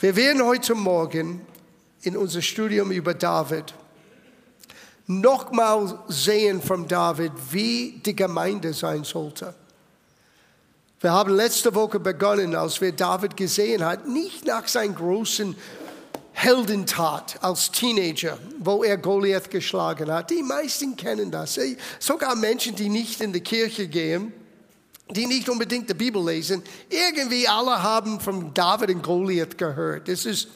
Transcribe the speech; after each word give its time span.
Wir 0.00 0.14
werden 0.14 0.44
heute 0.44 0.76
Morgen 0.76 1.40
in 2.02 2.16
unser 2.16 2.40
Studium 2.40 2.92
über 2.92 3.14
David 3.14 3.74
nochmal 5.08 5.98
sehen 6.06 6.62
von 6.62 6.86
David, 6.86 7.32
wie 7.50 8.00
die 8.06 8.14
Gemeinde 8.14 8.72
sein 8.74 9.02
sollte. 9.02 9.54
Wir 11.00 11.10
haben 11.10 11.34
letzte 11.34 11.74
Woche 11.74 11.98
begonnen, 11.98 12.54
als 12.54 12.80
wir 12.80 12.92
David 12.92 13.36
gesehen 13.36 13.84
haben, 13.84 14.12
nicht 14.12 14.46
nach 14.46 14.68
seinem 14.68 14.94
großen 14.94 15.56
Heldentat 16.30 17.42
als 17.42 17.72
Teenager, 17.72 18.38
wo 18.60 18.84
er 18.84 18.98
Goliath 18.98 19.50
geschlagen 19.50 20.12
hat. 20.12 20.30
Die 20.30 20.44
meisten 20.44 20.94
kennen 20.94 21.32
das. 21.32 21.58
Sogar 21.98 22.36
Menschen, 22.36 22.76
die 22.76 22.88
nicht 22.88 23.20
in 23.20 23.32
die 23.32 23.40
Kirche 23.40 23.88
gehen, 23.88 24.32
die 25.10 25.26
nicht 25.26 25.48
unbedingt 25.48 25.88
die 25.88 25.94
Bibel 25.94 26.24
lesen, 26.24 26.62
irgendwie 26.88 27.48
alle 27.48 27.82
haben 27.82 28.20
von 28.20 28.52
David 28.52 28.90
und 28.90 29.02
Goliath 29.02 29.56
gehört. 29.56 30.08
Das 30.08 30.26
ist 30.26 30.48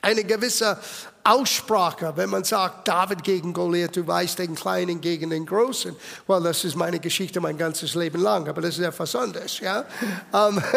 eine 0.00 0.22
gewisse 0.24 0.78
Aussprache, 1.24 2.12
wenn 2.16 2.30
man 2.30 2.44
sagt, 2.44 2.86
David 2.86 3.24
gegen 3.24 3.52
Goliath, 3.52 3.96
du 3.96 4.06
weißt 4.06 4.38
den 4.38 4.54
Kleinen 4.54 5.00
gegen 5.00 5.30
den 5.30 5.44
Großen. 5.44 5.96
Well, 6.28 6.42
das 6.42 6.62
ist 6.64 6.76
meine 6.76 7.00
Geschichte 7.00 7.40
mein 7.40 7.58
ganzes 7.58 7.96
Leben 7.96 8.22
lang, 8.22 8.48
aber 8.48 8.60
das 8.60 8.78
ist 8.78 8.84
etwas 8.84 9.16
anderes, 9.16 9.58
ja. 9.58 9.84
um, 10.30 10.62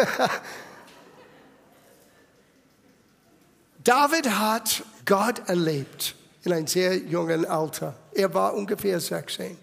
David 3.84 4.28
hat 4.30 4.82
Gott 5.06 5.48
erlebt 5.48 6.16
in 6.42 6.52
einem 6.52 6.66
sehr 6.66 6.96
jungen 6.96 7.46
Alter. 7.46 7.94
Er 8.12 8.34
war 8.34 8.54
ungefähr 8.54 8.98
16, 9.00 9.56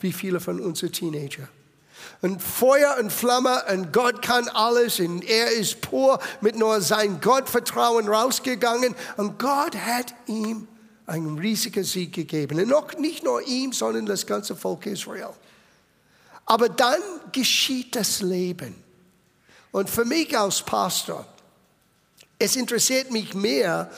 wie 0.00 0.12
viele 0.12 0.40
von 0.40 0.58
unseren 0.58 0.90
Teenager 0.90 1.48
und 2.22 2.40
Feuer 2.40 2.96
und 3.00 3.12
Flamme 3.12 3.64
und 3.70 3.92
Gott 3.92 4.22
kann 4.22 4.48
alles 4.48 5.00
und 5.00 5.22
er 5.24 5.50
ist 5.50 5.80
pur 5.80 6.20
mit 6.40 6.56
nur 6.56 6.80
sein 6.80 7.20
Gottvertrauen 7.20 8.08
rausgegangen 8.08 8.94
und 9.16 9.38
Gott 9.40 9.76
hat 9.76 10.14
ihm 10.26 10.68
einen 11.04 11.36
riesigen 11.38 11.82
Sieg 11.82 12.12
gegeben. 12.14 12.60
Und 12.60 12.68
noch 12.68 12.96
nicht 12.96 13.24
nur 13.24 13.42
ihm, 13.42 13.72
sondern 13.72 14.06
das 14.06 14.24
ganze 14.24 14.54
Volk 14.54 14.86
Israel. 14.86 15.30
Aber 16.46 16.68
dann 16.68 17.00
geschieht 17.32 17.96
das 17.96 18.22
Leben. 18.22 18.76
Und 19.72 19.90
für 19.90 20.04
mich 20.04 20.38
als 20.38 20.62
Pastor, 20.62 21.26
es 22.38 22.54
interessiert 22.54 23.10
mich 23.10 23.34
mehr 23.34 23.90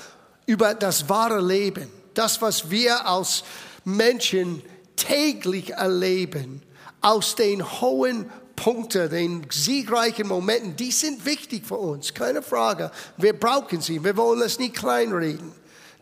über 0.47 0.75
das 0.75 1.09
wahre 1.11 1.41
Leben, 1.41 1.91
das, 2.15 2.41
was 2.41 2.71
wir 2.71 3.07
als 3.07 3.45
Menschen 3.85 4.63
täglich 4.97 5.73
erleben 5.73 6.63
aus 7.05 7.35
den 7.35 7.63
hohen 7.81 8.31
Punkten, 8.57 9.11
den 9.11 9.47
siegreichen 9.51 10.27
Momenten, 10.27 10.75
die 10.75 10.91
sind 10.91 11.25
wichtig 11.27 11.67
für 11.67 11.77
uns, 11.77 12.15
keine 12.15 12.41
Frage. 12.41 12.91
Wir 13.19 13.39
brauchen 13.39 13.83
sie, 13.83 14.03
wir 14.03 14.17
wollen 14.17 14.41
es 14.41 14.59
nicht 14.59 14.75
kleinreden. 14.75 15.53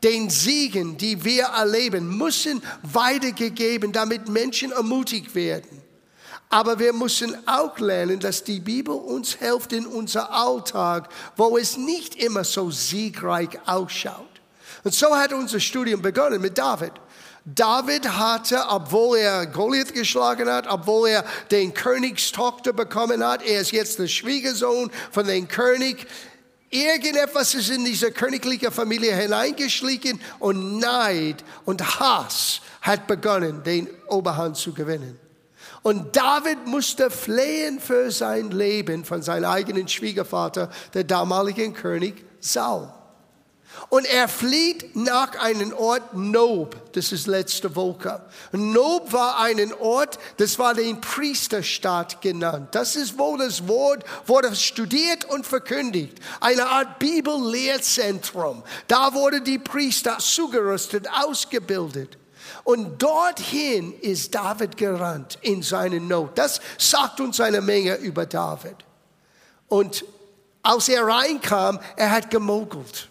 Den 0.05 0.31
Siegen, 0.31 0.97
die 0.97 1.25
wir 1.25 1.45
erleben, 1.45 2.17
müssen 2.17 2.63
weitergegeben, 2.83 3.93
damit 3.93 4.29
Menschen 4.29 4.71
ermutigt 4.71 5.35
werden. 5.35 5.83
Aber 6.51 6.79
wir 6.79 6.93
müssen 6.93 7.37
auch 7.49 7.79
lernen, 7.79 8.21
dass 8.21 8.45
die 8.45 8.61
Bibel 8.61 8.95
uns 8.95 9.35
hilft 9.35 9.73
in 9.73 9.87
unser 9.87 10.33
Alltag, 10.33 11.09
wo 11.37 11.57
es 11.57 11.77
nicht 11.77 12.15
immer 12.17 12.45
so 12.45 12.71
siegreich 12.71 13.59
ausschaut. 13.67 14.29
Und 14.85 14.95
so 14.95 15.17
hat 15.17 15.33
unser 15.33 15.61
Studium 15.61 16.01
begonnen 16.01 16.41
mit 16.41 16.59
David. 16.59 16.93
David 17.45 18.09
hatte, 18.09 18.65
obwohl 18.69 19.19
er 19.19 19.47
Goliath 19.47 19.95
geschlagen 19.95 20.49
hat, 20.49 20.67
obwohl 20.69 21.09
er 21.09 21.25
den 21.51 21.75
Königstochter 21.75 22.73
bekommen 22.73 23.25
hat, 23.25 23.43
er 23.43 23.61
ist 23.61 23.73
jetzt 23.73 23.99
der 23.99 24.07
Schwiegersohn 24.07 24.91
von 25.11 25.27
dem 25.27 25.49
König, 25.49 26.07
irgendetwas 26.71 27.55
ist 27.55 27.71
in 27.71 27.85
diese 27.85 28.13
königliche 28.13 28.71
Familie 28.71 29.17
hineingeschlichen 29.17 30.21
und 30.39 30.79
Neid 30.79 31.45
und 31.65 31.99
Hass 31.99 32.61
hat 32.81 33.09
begonnen, 33.09 33.63
den 33.65 33.89
Oberhand 34.09 34.57
zu 34.57 34.73
gewinnen. 34.73 35.19
Und 35.83 36.15
David 36.15 36.67
musste 36.67 37.11
flehen 37.11 37.81
für 37.81 38.13
sein 38.13 38.53
Leben 38.53 39.05
von 39.05 39.21
seinem 39.21 39.51
eigenen 39.51 39.89
Schwiegervater, 39.89 40.71
der 40.95 41.03
damaligen 41.03 41.75
König 41.75 42.25
Saul. 42.39 42.89
Und 43.89 44.07
er 44.07 44.27
flieht 44.27 44.97
nach 44.97 45.39
einem 45.39 45.75
Ort 45.75 46.15
Nob. 46.15 46.93
Das 46.93 47.13
ist 47.13 47.27
letzte 47.27 47.77
Woche. 47.77 48.23
Nob 48.53 49.13
war 49.13 49.39
ein 49.41 49.73
Ort, 49.75 50.19
das 50.39 50.59
war 50.59 50.75
den 50.75 51.01
Priesterstaat 51.01 52.23
genannt. 52.23 52.69
Das 52.73 52.97
ist, 52.97 53.19
wo 53.19 53.37
das 53.37 53.69
Wort 53.69 54.05
wurde 54.27 54.55
studiert 54.57 55.27
und 55.27 55.47
verkündigt. 55.47 56.19
Eine 56.41 56.67
Art 56.69 56.99
Bibellehrzentrum. 56.99 58.63
Da 58.89 59.13
wurde 59.13 59.43
die 59.43 59.59
Priester 59.59 60.19
zugerüstet, 60.19 61.07
ausgebildet. 61.11 62.17
Und 62.65 63.03
dorthin 63.03 63.93
ist 64.01 64.35
David 64.35 64.77
gerannt 64.77 65.39
in 65.43 65.63
seine 65.63 66.01
Not. 66.01 66.39
Das 66.39 66.61
sagt 66.79 67.21
uns 67.21 67.41
eine 67.41 67.61
Menge 67.61 67.97
über 67.97 68.25
David. 68.25 68.77
Und 69.69 70.05
als 70.63 70.89
er 70.89 71.07
reinkam, 71.07 71.81
er 71.97 72.11
hat 72.11 72.31
gemogelt. 72.31 73.09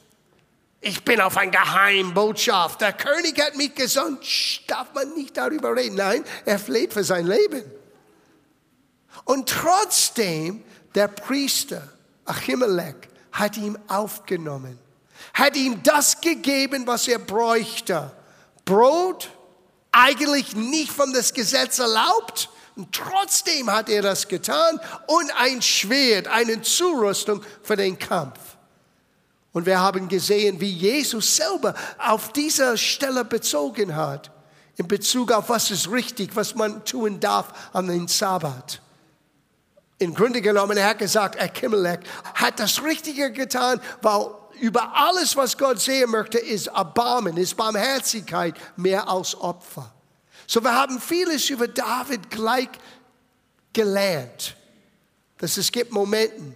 Ich 0.84 1.06
bin 1.06 1.22
auf 1.22 1.38
eine 1.38 1.52
Geheimbotschaft. 1.52 2.82
Der 2.82 2.94
König 2.94 3.40
hat 3.40 3.56
mich 3.56 3.76
gesandt. 3.76 4.26
Darf 4.68 4.94
man 4.96 5.14
nicht 5.14 5.38
darüber 5.38 5.76
reden? 5.76 5.96
Nein, 5.96 6.24
er 6.44 6.58
fleht 6.58 6.92
für 6.92 7.04
sein 7.04 7.28
Leben. 7.28 7.64
Und 9.26 9.48
trotzdem, 9.48 10.64
der 10.96 11.08
Priester 11.08 11.88
Achimelech 12.26 12.96
hat 13.32 13.58
ihn 13.58 13.78
aufgenommen, 13.88 14.80
hat 15.36 15.56
ihm 15.56 15.84
das 15.84 16.20
gegeben, 16.20 16.88
was 16.88 17.08
er 17.08 17.20
bräuchte. 17.20 18.12
Brot, 18.66 19.30
eigentlich 19.92 20.56
nicht 20.56 20.92
von 20.92 21.14
das 21.14 21.34
Gesetz 21.34 21.78
erlaubt, 21.78 22.50
und 22.76 22.96
trotzdem 22.96 23.70
hat 23.70 23.90
er 23.90 24.02
das 24.02 24.28
getan 24.28 24.80
und 25.08 25.32
ein 25.38 25.62
Schwert, 25.62 26.28
eine 26.28 26.62
Zurüstung 26.62 27.44
für 27.64 27.76
den 27.76 28.00
Kampf. 28.00 28.40
Und 29.54 29.66
wir 29.66 29.80
haben 29.80 30.08
gesehen, 30.08 30.60
wie 30.62 30.72
Jesus 30.72 31.36
selber 31.36 31.76
auf 31.98 32.32
dieser 32.32 32.78
Stelle 32.78 33.26
bezogen 33.26 33.96
hat, 33.96 34.32
in 34.78 34.88
Bezug 34.88 35.32
auf 35.32 35.50
was 35.50 35.70
ist 35.72 35.92
richtig, 35.92 36.36
was 36.36 36.56
man 36.56 36.84
tun 36.86 37.20
darf 37.20 37.70
an 37.74 37.88
den 37.88 38.08
Sabbat. 38.08 38.82
Im 40.00 40.16
Grunde 40.16 40.42
genommen, 40.42 40.78
er 40.78 40.90
hat 40.90 41.00
gesagt, 41.00 41.40
Achimelech 41.40 42.00
hat 42.34 42.60
das 42.60 42.82
Richtige 42.82 43.32
getan, 43.32 43.80
weil 44.02 44.32
über 44.60 44.96
alles, 44.96 45.36
was 45.36 45.58
Gott 45.58 45.80
sehen 45.80 46.10
möchte, 46.12 46.40
ist 46.40 46.68
Erbarmen, 46.68 47.38
ist 47.38 47.56
Barmherzigkeit 47.58 48.56
mehr 48.78 49.08
als 49.08 49.40
Opfer. 49.40 49.92
So, 50.48 50.64
wir 50.64 50.74
haben 50.74 51.00
vieles 51.00 51.50
über 51.50 51.68
David 51.68 52.30
gleich 52.30 52.70
gelernt, 53.74 54.56
dass 55.38 55.58
es 55.58 55.72
gibt 55.72 55.92
Momente, 55.92 56.56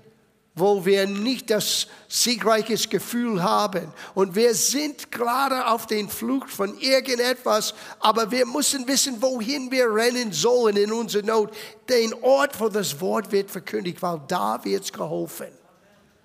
wo 0.56 0.86
wir 0.86 1.06
nicht 1.06 1.50
das 1.50 1.88
siegreiches 2.08 2.90
Gefühl 2.90 3.44
haben. 3.44 3.94
Und 4.14 4.36
wir 4.36 4.56
sind 4.56 5.12
gerade 5.12 5.68
auf 5.68 5.86
den 5.86 6.10
Flucht 6.10 6.50
von 6.50 6.78
irgendetwas, 6.80 7.74
aber 8.00 8.32
wir 8.32 8.46
müssen 8.46 8.88
wissen, 8.88 9.22
wohin 9.22 9.70
wir 9.70 9.94
rennen 9.94 10.32
sollen 10.32 10.78
in 10.78 10.94
unserer 10.94 11.26
Not. 11.26 11.54
Den 11.90 12.14
Ort, 12.24 12.60
wo 12.60 12.70
das 12.70 13.02
Wort 13.02 13.34
wird 13.34 13.52
verkündigt, 13.52 14.02
weil 14.02 14.22
da 14.28 14.64
wird's 14.64 14.94
geholfen. 14.94 15.50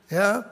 Ja? 0.08 0.44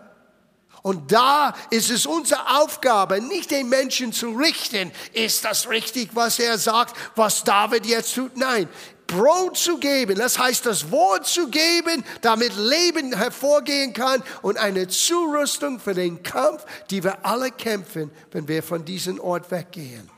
Und 0.83 1.13
da 1.13 1.55
ist 1.71 1.91
es 1.91 2.07
unsere 2.07 2.61
Aufgabe, 2.61 3.21
nicht 3.21 3.51
den 3.51 3.69
Menschen 3.69 4.13
zu 4.13 4.31
richten, 4.31 4.93
ist 5.13 5.45
das 5.45 5.69
richtig, 5.69 6.11
was 6.15 6.39
er 6.39 6.59
sagt, 6.59 6.97
was 7.15 7.45
David 7.45 7.87
jetzt 7.87 8.15
tut? 8.15 8.37
Nein, 8.37 8.69
Brot 9.09 9.57
zu 9.57 9.79
geben, 9.79 10.15
das 10.17 10.39
heißt 10.39 10.67
das 10.67 10.93
Wort 10.93 11.27
zu 11.27 11.49
geben, 11.49 12.05
damit 12.21 12.55
Leben 12.57 13.17
hervorgehen 13.17 13.93
kann 13.93 14.23
und 14.43 14.59
eine 14.59 14.87
Zurüstung 14.87 15.81
für 15.81 15.95
den 15.95 16.23
Kampf, 16.23 16.65
die 16.91 17.03
wir 17.03 17.27
alle 17.27 17.51
kämpfen, 17.51 18.13
wenn 18.31 18.47
wir 18.47 18.63
von 18.63 18.85
diesem 18.85 19.19
Ort 19.19 19.51
weggehen. 19.51 20.09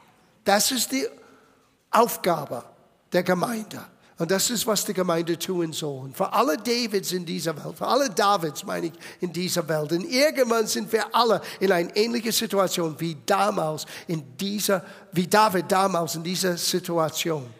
Das 0.44 0.70
ist 0.72 0.92
die 0.92 1.06
Aufgabe 1.90 2.64
der 3.12 3.22
Gemeinde. 3.22 3.80
Und 4.18 4.30
das 4.30 4.50
ist, 4.50 4.66
was 4.66 4.84
die 4.84 4.92
Gemeinde 4.92 5.38
tun 5.38 5.72
soll. 5.72 6.00
Und 6.00 6.16
für 6.16 6.30
alle 6.30 6.58
Davids 6.58 7.12
in 7.12 7.24
dieser 7.24 7.56
Welt, 7.56 7.78
für 7.78 7.86
alle 7.86 8.10
Davids 8.10 8.64
meine 8.64 8.88
ich 8.88 8.92
in 9.20 9.32
dieser 9.32 9.66
Welt. 9.66 9.92
Und 9.92 10.04
irgendwann 10.04 10.66
sind 10.66 10.92
wir 10.92 11.14
alle 11.14 11.40
in 11.58 11.72
einer 11.72 11.96
ähnlichen 11.96 12.32
Situation 12.32 12.94
wie 12.98 13.16
damals 13.24 13.86
in 14.08 14.36
dieser, 14.36 14.84
wie 15.12 15.26
David 15.26 15.72
damals 15.72 16.16
in 16.16 16.22
dieser 16.22 16.58
Situation. 16.58 17.59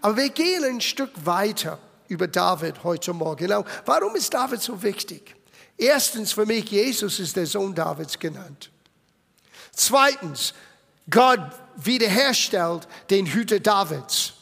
Aber 0.00 0.16
wir 0.16 0.28
gehen 0.30 0.64
ein 0.64 0.80
Stück 0.80 1.10
weiter 1.24 1.78
über 2.08 2.26
David 2.26 2.82
heute 2.84 3.12
Morgen. 3.12 3.46
Genau, 3.46 3.64
warum 3.84 4.16
ist 4.16 4.32
David 4.32 4.60
so 4.60 4.82
wichtig? 4.82 5.34
Erstens 5.76 6.32
für 6.32 6.44
mich, 6.44 6.70
Jesus 6.70 7.18
ist 7.20 7.36
der 7.36 7.46
Sohn 7.46 7.74
Davids 7.74 8.18
genannt. 8.18 8.70
Zweitens, 9.72 10.52
Gott 11.08 11.40
wiederherstellt 11.76 12.86
den 13.08 13.26
Hüter 13.26 13.60
Davids. 13.60 14.34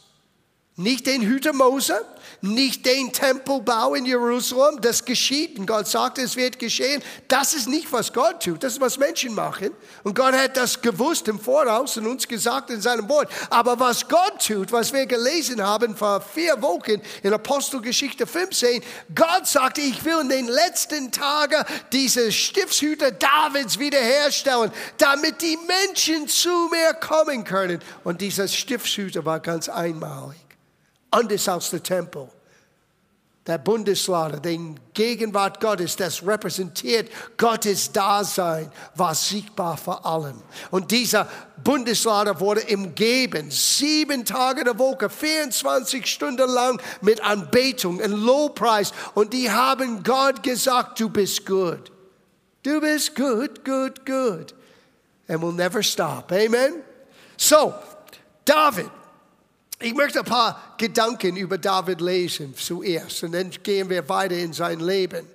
Nicht 0.77 1.07
den 1.07 1.23
Hüter 1.23 1.53
Mose, 1.53 2.05
nicht 2.41 2.87
den 2.87 3.13
Tempelbau 3.13 3.95
in 3.95 4.07
Jerusalem, 4.07 4.81
das 4.81 5.05
geschieht. 5.05 5.59
Und 5.59 5.67
Gott 5.67 5.89
sagt, 5.89 6.19
es 6.19 6.37
wird 6.37 6.59
geschehen. 6.59 7.03
Das 7.27 7.55
ist 7.55 7.69
nicht, 7.69 7.93
was 7.93 8.13
Gott 8.13 8.43
tut, 8.43 8.63
das 8.63 8.75
ist, 8.75 8.81
was 8.81 8.99
Menschen 8.99 9.35
machen. 9.35 9.71
Und 10.05 10.15
Gott 10.15 10.35
hat 10.35 10.57
das 10.57 10.81
gewusst 10.81 11.29
im 11.29 11.39
Voraus 11.39 11.97
und 11.97 12.07
uns 12.07 12.27
gesagt 12.27 12.71
in 12.71 12.81
seinem 12.81 13.09
Wort. 13.09 13.31
Aber 13.51 13.79
was 13.79 14.09
Gott 14.09 14.47
tut, 14.47 14.73
was 14.73 14.93
wir 14.93 15.07
gelesen 15.07 15.63
haben 15.63 15.97
vor 15.97 16.21
vier 16.21 16.61
Wochen 16.63 17.01
in 17.23 17.33
Apostelgeschichte 17.33 18.27
15, 18.27 18.83
Gott 19.15 19.47
sagte, 19.47 19.81
ich 19.81 20.05
will 20.05 20.21
in 20.21 20.29
den 20.29 20.49
letzten 20.49 21.11
Tagen 21.11 21.65
diese 21.93 22.31
Stiftshüter 22.31 23.11
Davids 23.11 23.79
wiederherstellen, 23.79 24.71
damit 24.99 25.43
die 25.43 25.59
Menschen 25.67 26.29
zu 26.29 26.69
mir 26.71 26.95
kommen 26.95 27.45
können. 27.45 27.81
Und 28.05 28.21
dieser 28.21 28.49
Stiftshüter 28.49 29.25
war 29.25 29.41
ganz 29.41 29.69
einmalig 29.69 30.48
anders 31.11 31.49
als 31.49 31.71
der 31.71 31.83
Tempel. 31.83 32.29
Der 33.49 33.57
Bundeslade, 33.57 34.43
den 34.43 34.79
Gegenwart 34.93 35.59
Gottes, 35.59 35.97
das 35.97 36.25
repräsentiert 36.27 37.11
Gottes 37.39 37.91
Dasein, 37.91 38.71
war 38.95 39.15
sichtbar 39.15 39.79
vor 39.79 40.05
allem. 40.05 40.43
Und 40.71 40.91
dieser 40.91 41.27
Bundeslade 41.65 42.39
wurde 42.41 42.63
umgeben, 42.71 43.51
sieben 43.51 44.27
Tage 44.27 44.65
der 44.65 44.79
Woche, 44.79 45.09
24 45.09 46.05
Stunden 46.07 46.51
lang 46.51 46.79
mit 47.01 47.25
Anbetung 47.25 48.01
und 48.01 48.13
Lobpreis. 48.13 48.93
Und 49.15 49.33
die 49.33 49.51
haben 49.51 50.03
Gott 50.03 50.43
gesagt, 50.43 51.01
du 51.01 51.09
bist 51.09 51.47
gut. 51.47 51.91
Du 52.63 52.83
bist 52.83 53.17
gut, 53.17 53.65
gut, 53.65 54.05
gut. 54.05 54.55
And 55.27 55.43
we'll 55.43 55.55
never 55.55 55.83
stop. 55.83 56.31
Amen? 56.33 56.83
So, 57.39 57.73
David 58.45 58.91
ich 59.81 59.95
möchte 59.95 60.21
ein 60.21 60.25
paar 60.25 60.75
Gedanken 60.77 61.37
über 61.37 61.57
David 61.57 62.01
lesen 62.01 62.55
zuerst 62.57 63.23
und 63.23 63.33
dann 63.33 63.51
gehen 63.63 63.89
wir 63.89 64.09
weiter 64.09 64.35
in 64.35 64.53
sein 64.53 64.81
Leben. 64.81 65.27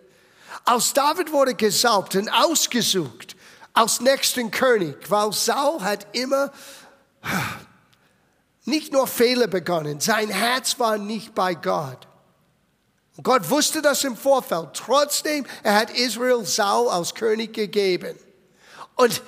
Als 0.66 0.94
David 0.94 1.32
wurde 1.32 1.56
gesaugt 1.56 2.16
und 2.16 2.30
ausgesucht 2.30 3.36
als 3.74 4.02
nächsten 4.02 4.52
König, 4.52 5.10
weil 5.10 5.32
Saul 5.34 5.82
hat 5.82 6.08
immer 6.12 6.52
nicht 8.66 8.94
nur 8.94 9.08
Fehler 9.08 9.48
begonnen, 9.48 10.00
sein 10.00 10.30
Herz 10.30 10.78
war 10.80 10.98
nicht 10.98 11.34
bei 11.34 11.54
Gott. 11.56 12.08
Gott 13.22 13.50
wusste 13.50 13.82
das 13.82 14.04
im 14.04 14.18
Vorfeld. 14.18 14.74
Trotzdem, 14.74 15.46
er 15.62 15.76
hat 15.76 15.92
Israel 15.92 16.46
Saul 16.46 16.90
als 16.90 17.14
König 17.14 17.54
gegeben. 17.54 18.18
Und 18.96 19.22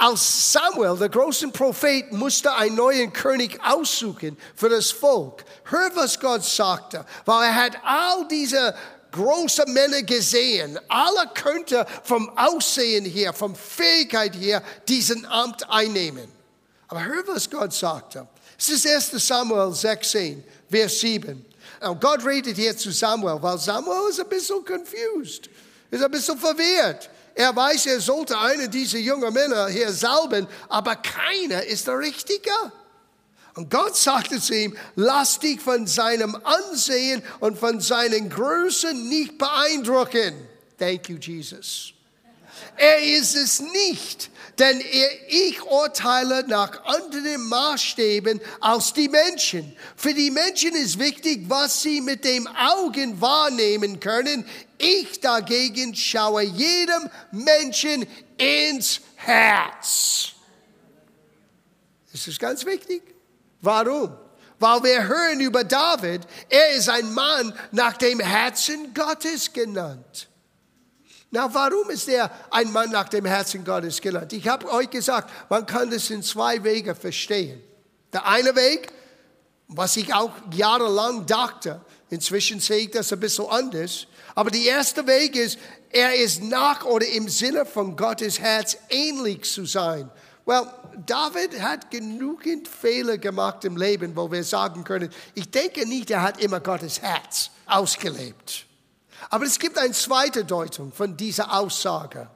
als 0.00 0.52
Samuel, 0.52 0.96
der 0.96 1.10
große 1.10 1.48
Prophet, 1.48 2.10
musste 2.10 2.50
einen 2.54 2.76
neuen 2.76 3.12
König 3.12 3.60
aussuchen 3.62 4.38
für 4.56 4.70
das 4.70 4.90
Volk. 4.90 5.44
Hör, 5.64 5.90
was 5.94 6.18
Gott 6.18 6.42
sagte, 6.42 7.04
weil 7.26 7.48
er 7.48 7.54
hat 7.54 7.76
all 7.84 8.26
diese 8.26 8.74
große 9.12 9.66
Männer 9.66 10.02
gesehen. 10.02 10.78
Alle 10.88 11.28
könnten 11.34 11.84
vom 12.02 12.30
Aussehen 12.38 13.04
her, 13.04 13.34
vom 13.34 13.54
Fähigkeit 13.54 14.34
her 14.36 14.62
diesen 14.88 15.26
Amt 15.26 15.68
einnehmen. 15.68 16.32
Aber 16.88 17.04
hör, 17.04 17.22
was 17.26 17.50
Gott 17.50 17.74
sagte. 17.74 18.26
Es 18.58 18.70
ist 18.70 18.86
1. 18.86 19.10
Samuel 19.26 19.74
16, 19.74 20.42
Vers 20.70 20.98
7. 21.00 21.44
Und 21.82 22.00
Gott 22.00 22.24
redet 22.24 22.56
hier 22.56 22.74
zu 22.74 22.90
Samuel, 22.90 23.40
weil 23.42 23.58
Samuel 23.58 24.08
ist 24.08 24.20
ein 24.20 24.28
bisschen 24.28 24.64
confused, 24.64 25.50
ist 25.90 26.02
ein 26.02 26.10
bisschen 26.10 26.38
verwirrt. 26.38 27.10
Er 27.40 27.56
weiß, 27.56 27.86
er 27.86 28.02
sollte 28.02 28.38
einen 28.38 28.70
dieser 28.70 28.98
jungen 28.98 29.32
Männer 29.32 29.68
hier 29.68 29.90
salben, 29.92 30.46
aber 30.68 30.94
keiner 30.96 31.64
ist 31.64 31.86
der 31.86 31.98
Richtige. 31.98 32.50
Und 33.54 33.70
Gott 33.70 33.96
sagte 33.96 34.38
zu 34.38 34.54
ihm, 34.54 34.76
lass 34.94 35.38
dich 35.38 35.58
von 35.58 35.86
seinem 35.86 36.36
Ansehen 36.44 37.22
und 37.38 37.58
von 37.58 37.80
seinen 37.80 38.28
Größen 38.28 39.08
nicht 39.08 39.38
beeindrucken. 39.38 40.34
Thank 40.78 41.08
you, 41.08 41.16
Jesus. 41.16 41.94
Er 42.76 43.02
ist 43.02 43.34
es 43.34 43.60
nicht, 43.60 44.28
denn 44.58 44.78
ich 45.28 45.62
urteile 45.62 46.44
nach 46.46 46.84
anderen 46.84 47.48
Maßstäben 47.48 48.38
als 48.60 48.92
die 48.92 49.08
Menschen. 49.08 49.74
Für 49.96 50.12
die 50.12 50.30
Menschen 50.30 50.74
ist 50.74 50.98
wichtig, 50.98 51.44
was 51.48 51.80
sie 51.80 52.02
mit 52.02 52.22
dem 52.26 52.46
Augen 52.48 53.18
wahrnehmen 53.18 53.98
können. 53.98 54.44
Ich 54.82 55.20
dagegen 55.20 55.94
schaue 55.94 56.42
jedem 56.42 57.10
Menschen 57.32 58.06
ins 58.38 59.02
Herz. 59.16 60.30
Das 62.10 62.26
ist 62.26 62.40
ganz 62.40 62.64
wichtig. 62.64 63.02
Warum? 63.60 64.16
Weil 64.58 64.82
wir 64.82 65.06
hören 65.06 65.40
über 65.40 65.64
David, 65.64 66.22
er 66.48 66.70
ist 66.70 66.88
ein 66.88 67.12
Mann 67.12 67.52
nach 67.72 67.98
dem 67.98 68.20
Herzen 68.20 68.94
Gottes 68.94 69.52
genannt. 69.52 70.28
Na, 71.30 71.52
warum 71.52 71.90
ist 71.90 72.08
er 72.08 72.30
ein 72.50 72.72
Mann 72.72 72.90
nach 72.90 73.08
dem 73.10 73.26
Herzen 73.26 73.64
Gottes 73.64 74.00
genannt? 74.00 74.32
Ich 74.32 74.48
habe 74.48 74.70
euch 74.72 74.88
gesagt, 74.88 75.30
man 75.50 75.66
kann 75.66 75.90
das 75.90 76.08
in 76.08 76.22
zwei 76.22 76.64
Wege 76.64 76.94
verstehen. 76.94 77.62
Der 78.12 78.26
eine 78.26 78.56
Weg, 78.56 78.92
was 79.68 79.96
ich 79.96 80.12
auch 80.12 80.32
jahrelang 80.52 81.26
dachte, 81.26 81.80
inzwischen 82.08 82.60
sehe 82.60 82.84
ich 82.84 82.90
das 82.90 83.12
ein 83.12 83.20
bisschen 83.20 83.46
anders, 83.46 84.06
aber 84.34 84.50
der 84.50 84.62
erste 84.62 85.06
Weg 85.06 85.36
ist, 85.36 85.58
er 85.90 86.14
ist 86.14 86.42
nach 86.42 86.84
oder 86.84 87.06
im 87.08 87.28
Sinne 87.28 87.66
von 87.66 87.96
Gottes 87.96 88.40
Herz 88.40 88.76
ähnlich 88.88 89.44
zu 89.44 89.66
sein. 89.66 90.10
Well, 90.46 90.66
David 91.06 91.60
hat 91.60 91.90
genügend 91.90 92.66
Fehler 92.66 93.18
gemacht 93.18 93.64
im 93.64 93.76
Leben, 93.76 94.16
wo 94.16 94.30
wir 94.30 94.44
sagen 94.44 94.84
können, 94.84 95.10
ich 95.34 95.50
denke 95.50 95.86
nicht, 95.86 96.10
er 96.10 96.22
hat 96.22 96.40
immer 96.40 96.60
Gottes 96.60 97.02
Herz 97.02 97.50
ausgelebt. 97.66 98.66
Aber 99.28 99.44
es 99.44 99.58
gibt 99.58 99.78
eine 99.78 99.92
zweite 99.92 100.44
Deutung 100.44 100.92
von 100.92 101.16
dieser 101.16 101.52
Aussage. 101.58 102.28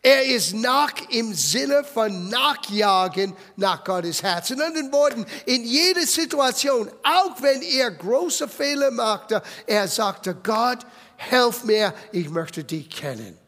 Er 0.00 0.24
ist 0.24 0.54
nach 0.54 0.92
im 1.10 1.32
Sinne 1.34 1.84
von 1.84 2.28
Nachjagen 2.28 3.36
nach 3.56 3.84
Gottes 3.84 4.22
Herz. 4.22 4.50
In 4.50 4.60
anderen 4.60 4.92
Worten, 4.92 5.26
in 5.46 5.64
jeder 5.64 6.06
Situation, 6.06 6.90
auch 7.02 7.40
wenn 7.40 7.62
er 7.62 7.90
große 7.90 8.48
Fehler 8.48 8.90
machte, 8.90 9.42
er 9.66 9.86
sagte, 9.86 10.34
Gott, 10.34 10.80
helf 11.16 11.64
mir, 11.64 11.94
ich 12.10 12.28
möchte 12.28 12.64
dich 12.64 12.90
kennen. 12.90 13.38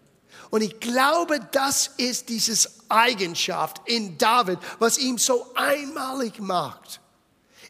Und 0.50 0.62
ich 0.62 0.78
glaube, 0.78 1.40
das 1.50 1.90
ist 1.96 2.28
dieses 2.28 2.88
Eigenschaft 2.88 3.81
in 3.86 4.16
David, 4.19 4.60
was 4.78 4.98
ihm 4.98 5.19
so 5.19 5.52
einmalig 5.56 6.38
macht. 6.38 7.00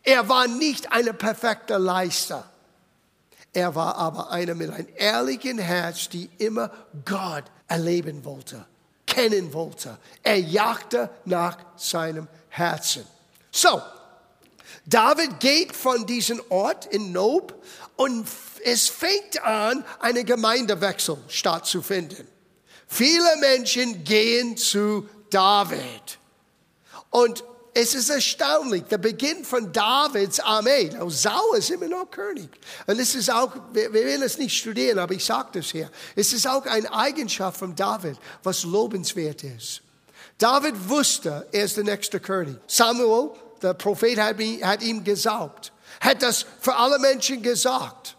Er 0.03 0.29
war 0.29 0.47
nicht 0.47 0.93
eine 0.93 1.15
perfekte 1.15 1.79
Leister. 1.79 2.51
Er 3.55 3.75
war 3.77 3.97
aber 3.97 4.31
einer 4.31 4.55
mit 4.55 4.71
einem 4.71 4.89
ehrlichen 4.97 5.59
Herz, 5.59 6.09
die 6.09 6.29
immer 6.39 6.71
Gott 7.05 7.45
erleben 7.69 8.25
wollte, 8.25 8.67
kennen 9.07 9.53
wollte. 9.55 9.97
Er 10.23 10.39
jagte 10.39 11.09
nach 11.25 11.57
seinem 11.77 12.27
Herzen. 12.49 13.07
So, 13.53 13.81
David 14.87 15.39
geht 15.39 15.75
von 15.75 16.05
diesem 16.05 16.43
Ort 16.49 16.87
in 16.87 17.13
Nob 17.13 17.55
und 17.97 18.27
es 18.65 18.89
fängt 18.89 19.43
an, 19.45 19.85
eine 20.01 20.25
Gemeindewechsel 20.25 21.17
stattzufinden. 21.29 22.27
Viele 22.89 23.37
Menschen 23.41 24.03
gehen 24.03 24.57
zu 24.57 25.09
David. 25.31 26.19
Und 27.11 27.45
es 27.77 27.93
ist 27.95 28.09
erstaunlich, 28.09 28.85
der 28.85 28.99
Beginn 28.99 29.45
von 29.45 29.73
Davids 29.73 30.39
Armee. 30.39 30.91
Saul 31.09 31.59
ist 31.59 31.71
immer 31.71 31.89
noch 31.89 32.09
König. 32.09 32.49
Und 32.87 33.01
es 33.01 33.17
ist 33.17 33.31
auch, 33.31 33.53
wir, 33.73 33.93
wir 33.93 34.05
werden 34.05 34.23
es 34.23 34.39
nicht 34.39 34.57
studieren, 34.57 35.01
aber 35.01 35.15
ich 35.15 35.25
sage 35.25 35.49
das 35.55 35.67
hier. 35.67 35.91
Es 36.15 36.33
ist 36.33 36.47
auch 36.47 36.65
eine 36.67 36.93
Eigenschaft 36.93 37.59
von 37.59 37.75
David, 37.75 38.17
was 38.45 38.63
lobenswert 38.63 39.43
ist. 39.43 39.83
David 40.39 40.89
wusste, 40.89 41.49
er 41.51 41.65
ist 41.65 41.77
der 41.77 41.85
nächste 41.85 42.21
König. 42.21 42.57
Samuel, 42.69 43.31
der 43.61 43.75
Prophet, 43.75 44.19
hat, 44.19 44.37
hat 44.63 44.83
ihm 44.83 45.03
gesagt, 45.03 45.73
hat 46.01 46.23
das 46.23 46.47
für 46.61 46.77
alle 46.77 47.01
Menschen 47.01 47.43
gesagt. 47.43 48.17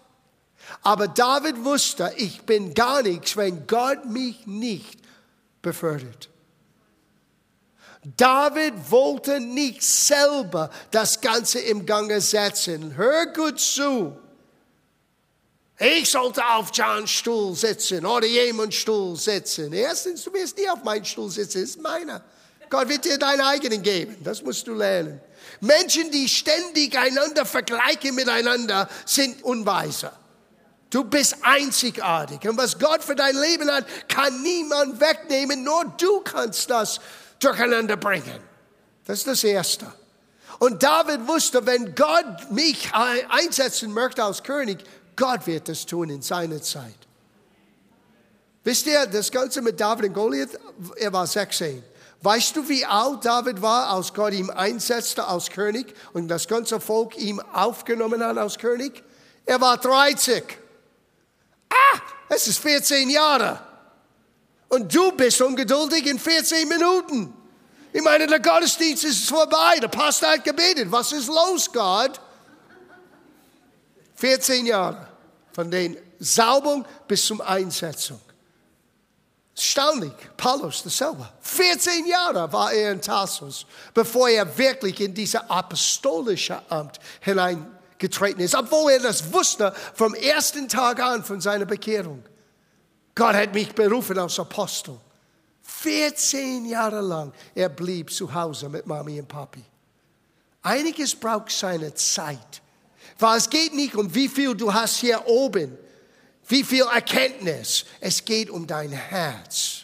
Aber 0.82 1.08
David 1.08 1.64
wusste, 1.64 2.14
ich 2.18 2.42
bin 2.42 2.74
gar 2.74 3.02
nichts, 3.04 3.38
wenn 3.38 3.66
Gott 3.68 4.06
mich 4.06 4.46
nicht 4.48 5.00
befördert. 5.62 6.30
David 8.18 8.74
wollte 8.92 9.40
nicht 9.40 9.82
selber 9.82 10.70
das 10.92 11.20
Ganze 11.20 11.60
im 11.60 11.86
Gange 11.86 12.22
setzen. 12.22 12.96
Hör 12.96 13.26
gut 13.28 13.60
zu. 13.60 14.16
Ich 15.80 16.10
sollte 16.10 16.46
auf 16.46 16.70
Johns 16.72 17.10
Stuhl 17.10 17.56
sitzen 17.56 18.06
oder 18.06 18.28
jemands 18.28 18.76
Stuhl 18.76 19.16
sitzen. 19.18 19.74
Erstens, 19.74 20.24
du 20.24 20.32
wirst 20.34 20.58
nie 20.58 20.70
auf 20.70 20.84
meinen 20.84 21.04
Stuhl 21.04 21.30
sitzen, 21.30 21.62
das 21.62 21.72
ist 21.72 21.82
meiner. 21.82 22.24
Gott 22.70 22.88
wird 22.88 23.06
dir 23.06 23.18
deinen 23.18 23.42
eigenen 23.42 23.82
geben. 23.82 24.18
Das 24.24 24.42
musst 24.42 24.66
du 24.68 24.74
lernen. 24.74 25.20
Menschen, 25.60 26.12
die 26.12 26.30
ständig 26.30 26.98
einander 26.98 27.46
vergleichen 27.46 28.16
miteinander, 28.16 28.88
sind 29.06 29.44
unweiser. 29.44 30.14
Du 30.90 31.04
bist 31.04 31.38
einzigartig. 31.42 32.48
Und 32.48 32.58
was 32.58 32.80
Gott 32.80 33.04
für 33.04 33.16
dein 33.16 33.36
Leben 33.36 33.70
hat, 33.70 33.86
kann 34.08 34.42
niemand 34.42 35.00
wegnehmen. 35.02 35.64
Nur 35.64 35.94
du 35.98 36.22
kannst 36.22 36.70
das 36.70 37.02
durcheinander 37.46 37.98
bringen. 37.98 38.40
Das 39.06 39.20
ist 39.20 39.28
das 39.28 39.44
Erste. 39.44 39.86
Und 40.60 40.82
David 40.82 41.28
wusste, 41.28 41.66
wenn 41.66 41.94
Gott 41.96 42.52
mich 42.52 42.92
einsetzen 42.94 43.94
möchte 43.94 44.24
als 44.24 44.42
König, 44.42 44.84
Gott 45.16 45.46
wird 45.48 45.70
das 45.70 45.86
tun 45.86 46.10
in 46.10 46.22
seiner 46.22 46.62
Zeit. 46.62 46.96
Wisst 48.64 48.88
ihr, 48.88 49.06
das 49.06 49.32
Ganze 49.32 49.62
mit 49.62 49.80
David 49.80 50.06
und 50.06 50.14
Goliath, 50.14 50.60
er 50.96 51.14
war 51.14 51.28
16. 51.28 51.84
Weißt 52.22 52.56
du, 52.56 52.68
wie 52.68 52.84
alt 52.84 53.24
David 53.24 53.62
war, 53.62 53.92
als 53.92 54.14
Gott 54.14 54.34
ihn 54.34 54.50
einsetzte 54.50 55.28
als 55.28 55.50
König 55.50 55.94
und 56.14 56.28
das 56.28 56.48
ganze 56.48 56.80
Volk 56.80 57.16
ihm 57.18 57.40
aufgenommen 57.40 58.24
hat 58.24 58.38
als 58.38 58.58
König? 58.58 59.04
Er 59.46 59.62
war 59.62 59.78
30. 59.78 60.44
Ah, 61.70 62.00
es 62.30 62.48
ist 62.48 62.58
14 62.58 63.10
Jahre. 63.12 63.60
Und 64.70 64.94
du 64.94 65.12
bist 65.12 65.42
ungeduldig 65.42 66.06
in 66.08 66.20
14 66.20 66.68
Minuten. 66.68 67.34
Ich 67.94 68.02
meine, 68.02 68.28
der 68.28 68.40
Gottesdienst 68.40 69.06
ist 69.06 69.30
vorbei. 69.30 69.78
Der 69.82 69.88
Pastor 69.88 70.32
hat 70.32 70.44
gebetet. 70.44 70.92
Was 70.92 71.12
ist 71.12 71.28
los, 71.28 71.72
Gott? 71.72 72.20
14 74.16 74.66
Jahre. 74.66 75.08
Von 75.54 75.72
den 75.72 75.98
Saubung 76.20 76.86
bis 77.08 77.26
zum 77.26 77.40
Einsetzung. 77.42 78.20
Erstaunlich. 79.56 80.12
Paulus 80.36 80.84
dasselbe. 80.84 81.30
14 81.40 82.06
Jahre 82.06 82.52
war 82.52 82.74
er 82.74 82.92
in 82.92 83.02
Tarsus, 83.02 83.66
bevor 83.94 84.28
er 84.28 84.58
wirklich 84.58 85.00
in 85.00 85.14
dieses 85.14 85.36
apostolische 85.36 86.62
Amt 86.70 87.00
hineingetreten 87.22 88.42
ist, 88.42 88.56
obwohl 88.56 88.92
er 88.92 89.00
das 89.00 89.32
wusste 89.32 89.74
vom 89.94 90.14
ersten 90.14 90.68
Tag 90.68 91.00
an 91.00 91.24
von 91.24 91.40
seiner 91.40 91.66
Bekehrung. 91.66 92.22
Gott 93.16 93.36
hat 93.36 93.54
mich 93.54 93.74
berufen 93.74 94.20
als 94.20 94.40
Apostel. 94.40 95.00
14 95.64 96.66
Jahre 96.66 97.02
lang, 97.02 97.34
er 97.56 97.70
blieb 97.70 98.12
zu 98.12 98.32
Hause 98.32 98.70
mit 98.70 98.86
Mami 98.86 99.20
und 99.20 99.28
Papi. 99.28 99.64
Einiges 100.62 101.16
braucht 101.16 101.52
seine 101.52 101.94
Zeit. 101.94 102.62
Weil 103.18 103.38
es 103.38 103.50
geht 103.50 103.74
nicht 103.74 103.96
um 103.96 104.14
wie 104.14 104.28
viel 104.28 104.54
du 104.56 104.74
hast 104.74 104.98
hier 104.98 105.26
oben, 105.26 105.78
wie 106.48 106.64
viel 106.64 106.84
Erkenntnis. 106.94 107.86
Es 108.00 108.24
geht 108.24 108.50
um 108.50 108.68
dein 108.68 108.92
Herz. 108.92 109.84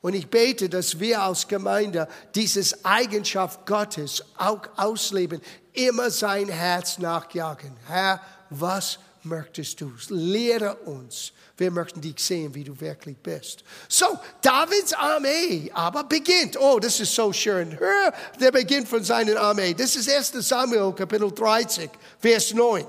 Und 0.00 0.14
ich 0.14 0.28
bete, 0.28 0.68
dass 0.68 0.98
wir 1.00 1.22
als 1.22 1.48
Gemeinde 1.48 2.08
dieses 2.34 2.84
Eigenschaft 2.84 3.66
Gottes 3.66 4.22
auch 4.36 4.62
ausleben, 4.76 5.40
immer 5.72 6.10
sein 6.10 6.48
Herz 6.48 6.98
nachjagen. 6.98 7.72
Herr, 7.86 8.20
was 8.50 8.98
möchtest 9.26 9.80
du? 9.80 9.92
Lehre 10.08 10.74
uns. 10.76 11.32
Wir 11.56 11.70
möchten 11.70 12.00
dich 12.00 12.18
sehen, 12.18 12.54
wie 12.54 12.64
du 12.64 12.78
wirklich 12.80 13.16
bist. 13.18 13.64
So, 13.88 14.18
Davids 14.40 14.92
Armee 14.92 15.70
aber 15.74 16.04
beginnt. 16.04 16.58
Oh, 16.58 16.78
das 16.78 17.00
ist 17.00 17.14
so 17.14 17.32
schön. 17.32 17.78
Hör, 17.78 18.12
der 18.40 18.52
Beginn 18.52 18.86
von 18.86 19.04
seiner 19.04 19.38
Armee. 19.40 19.74
Das 19.74 19.96
ist 19.96 20.08
1 20.08 20.32
Samuel, 20.46 20.92
Kapitel 20.92 21.30
30, 21.30 21.90
Vers 22.18 22.54
9. 22.54 22.86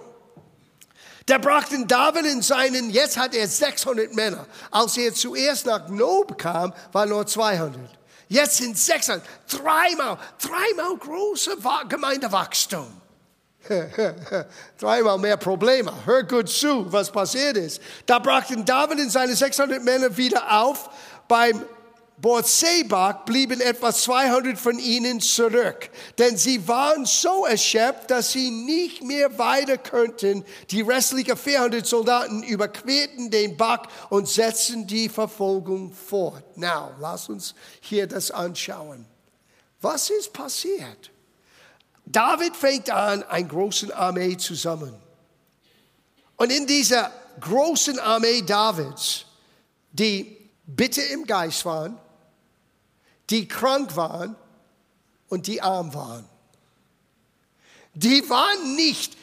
Da 1.26 1.38
brachten 1.38 1.88
David 1.88 2.26
in 2.26 2.42
seinen, 2.42 2.90
jetzt 2.90 3.18
hat 3.18 3.36
er 3.36 3.48
600 3.48 4.14
Männer. 4.14 4.48
Als 4.72 4.96
er 4.96 5.14
zuerst 5.14 5.66
nach 5.66 5.90
Nob 5.90 6.38
kam, 6.38 6.74
war 6.94 7.06
nur 7.06 7.28
200. 7.28 7.78
Jetzt 8.30 8.58
sind 8.58 8.78
600. 8.78 9.24
Dreimal, 9.50 10.18
dreimal 10.40 10.98
große 10.98 11.58
Gemeindewachstum. 11.90 13.02
Dreimal 14.80 15.18
mehr 15.18 15.38
Probleme. 15.38 15.92
Hör 16.06 16.24
gut 16.24 16.50
zu, 16.50 16.92
was 16.92 17.12
passiert 17.12 17.58
ist. 17.58 17.82
Da 18.06 18.20
brachten 18.20 18.66
David 18.66 19.00
und 19.00 19.12
seine 19.12 19.36
600 19.36 19.84
Männer 19.84 20.16
wieder 20.16 20.62
auf. 20.62 20.90
Beim 21.28 21.66
Borsebach 22.20 23.26
blieben 23.26 23.62
etwa 23.62 23.94
200 23.94 24.58
von 24.58 24.80
ihnen 24.80 25.22
zurück, 25.22 25.90
denn 26.18 26.36
sie 26.36 26.68
waren 26.68 27.06
so 27.06 27.46
erschöpft, 27.46 28.10
dass 28.10 28.32
sie 28.32 28.50
nicht 28.50 29.04
mehr 29.04 29.38
weiter 29.38 29.78
könnten. 29.78 30.44
Die 30.72 30.82
restlichen 30.82 31.38
400 31.38 31.86
Soldaten 31.86 32.42
überquerten 32.42 33.30
den 33.30 33.56
Bach 33.56 33.84
und 34.10 34.28
setzten 34.28 34.88
die 34.88 35.10
Verfolgung 35.10 35.92
fort. 35.92 36.44
Now, 36.58 36.92
lass 37.00 37.30
uns 37.30 37.54
hier 37.82 38.08
das 38.08 38.32
anschauen. 38.32 39.06
Was 39.80 40.10
ist 40.10 40.34
passiert? 40.34 41.12
David 42.10 42.56
fängt 42.56 42.90
an, 42.90 43.24
eine 43.24 43.48
große 43.48 43.96
Armee 43.96 44.38
zusammen. 44.38 44.96
Und 46.38 46.52
in 46.52 46.66
dieser 46.66 47.12
großen 47.42 48.00
Armee 48.00 48.42
Davids, 48.44 49.26
die 49.92 50.38
bitte 50.66 51.02
im 51.02 51.26
Geist 51.26 51.66
waren, 51.66 51.98
die 53.30 53.48
krank 53.48 53.96
waren 53.98 54.36
und 55.28 55.48
die 55.48 55.62
arm 55.62 55.94
waren. 55.94 56.26
Die 57.94 58.30
waren 58.30 58.76
nicht 58.76 59.18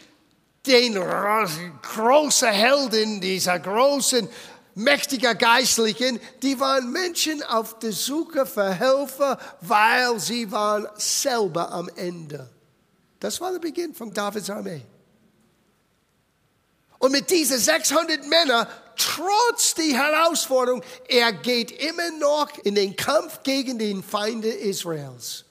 den 0.66 0.94
großen 0.94 2.48
Helden 2.48 3.20
dieser 3.20 3.58
großen, 3.60 4.28
mächtiger 4.74 5.34
Geistlichen, 5.34 6.20
die 6.42 6.58
waren 6.60 6.90
Menschen 6.90 7.42
auf 7.44 7.78
der 7.78 7.92
Suche 7.92 8.44
für 8.44 8.72
Helfer, 8.72 9.38
weil 9.60 10.18
sie 10.18 10.50
waren 10.50 10.86
selber 10.96 11.72
am 11.72 11.88
Ende. 11.96 12.50
Das 13.24 13.40
war 13.40 13.52
der 13.52 13.58
Beginn 13.58 13.94
von 13.94 14.12
Davids 14.12 14.50
Armee. 14.50 14.82
Und 16.98 17.10
mit 17.10 17.30
diesen 17.30 17.58
600 17.58 18.26
Männern, 18.26 18.66
trotz 18.98 19.72
der 19.72 19.96
Herausforderung, 19.96 20.82
er 21.08 21.32
geht 21.32 21.70
immer 21.70 22.10
noch 22.18 22.50
in 22.64 22.74
den 22.74 22.94
Kampf 22.94 23.42
gegen 23.42 23.78
den 23.78 24.02
Feinde 24.02 24.48
Israels. 24.48 25.46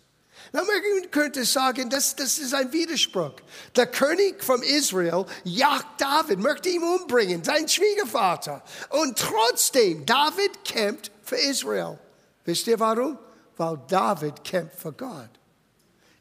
Na, 0.51 0.61
man 0.61 1.09
könnte 1.09 1.45
sagen, 1.45 1.89
das, 1.89 2.15
das 2.15 2.37
ist 2.37 2.53
ein 2.53 2.71
Widerspruch. 2.71 3.37
Der 3.75 3.87
König 3.87 4.43
von 4.43 4.61
Israel 4.61 5.25
jagt 5.43 5.99
David, 5.99 6.37
möchte 6.37 6.69
ihn 6.69 6.83
umbringen, 6.83 7.43
sein 7.43 7.67
Schwiegervater. 7.67 8.61
Und 8.89 9.17
trotzdem, 9.17 10.05
David 10.05 10.63
kämpft 10.63 11.11
für 11.23 11.37
Israel. 11.37 11.97
Wisst 12.45 12.67
ihr 12.67 12.79
warum? 12.79 13.17
Weil 13.57 13.79
David 13.87 14.43
kämpft 14.43 14.79
für 14.79 14.93
Gott. 14.93 15.31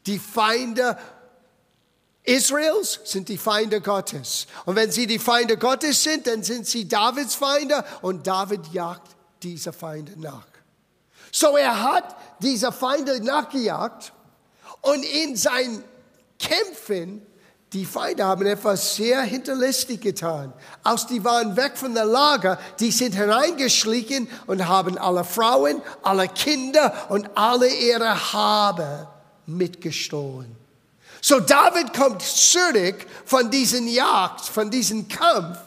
Die 0.07 0.17
Feinde 0.17 0.97
Israels 2.23 3.01
sind 3.03 3.27
die 3.27 3.37
Feinde 3.37 3.81
Gottes. 3.81 4.47
Und 4.65 4.75
wenn 4.75 4.91
sie 4.91 5.07
die 5.07 5.19
Feinde 5.19 5.57
Gottes 5.57 6.03
sind, 6.03 6.25
dann 6.25 6.41
sind 6.41 6.65
sie 6.65 6.87
Davids 6.87 7.35
Feinde 7.35 7.83
und 8.01 8.25
David 8.25 8.61
jagt 8.71 9.15
diese 9.41 9.73
Feinde 9.73 10.13
nach. 10.17 10.47
So 11.31 11.57
er 11.57 11.81
hat 11.81 12.15
diese 12.39 12.71
Feinde 12.71 13.21
nachgejagt 13.23 14.13
und 14.81 15.03
in 15.03 15.35
seinen 15.35 15.83
Kämpfen, 16.39 17.25
die 17.73 17.85
Feinde 17.85 18.23
haben 18.23 18.45
etwas 18.45 18.95
sehr 18.95 19.21
hinterlistig 19.23 19.99
getan. 19.99 20.53
Aus 20.83 21.07
die 21.07 21.23
waren 21.23 21.57
weg 21.57 21.75
von 21.75 21.93
der 21.93 22.05
Lager, 22.05 22.59
die 22.79 22.91
sind 22.91 23.15
hereingeschlichen 23.15 24.29
und 24.45 24.67
haben 24.67 24.97
alle 24.97 25.23
Frauen, 25.23 25.81
alle 26.03 26.27
Kinder 26.27 26.93
und 27.09 27.35
alle 27.35 27.67
ihre 27.67 28.33
Habe 28.33 29.07
mitgestohlen. 29.47 30.62
So 31.23 31.39
David 31.39 31.93
kommt 31.93 32.21
zurück 32.21 33.05
von 33.23 33.49
diesem 33.49 33.87
Jagd, 33.87 34.41
von 34.41 34.69
diesem 34.69 35.07
Kampf. 35.07 35.57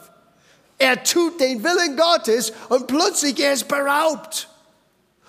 Er 0.77 1.03
tut 1.03 1.41
den 1.41 1.65
Willen 1.65 1.97
Gottes 1.97 2.53
und 2.69 2.87
plötzlich 2.87 3.41
er 3.41 3.55
ist 3.55 3.67
beraubt. 3.67 4.51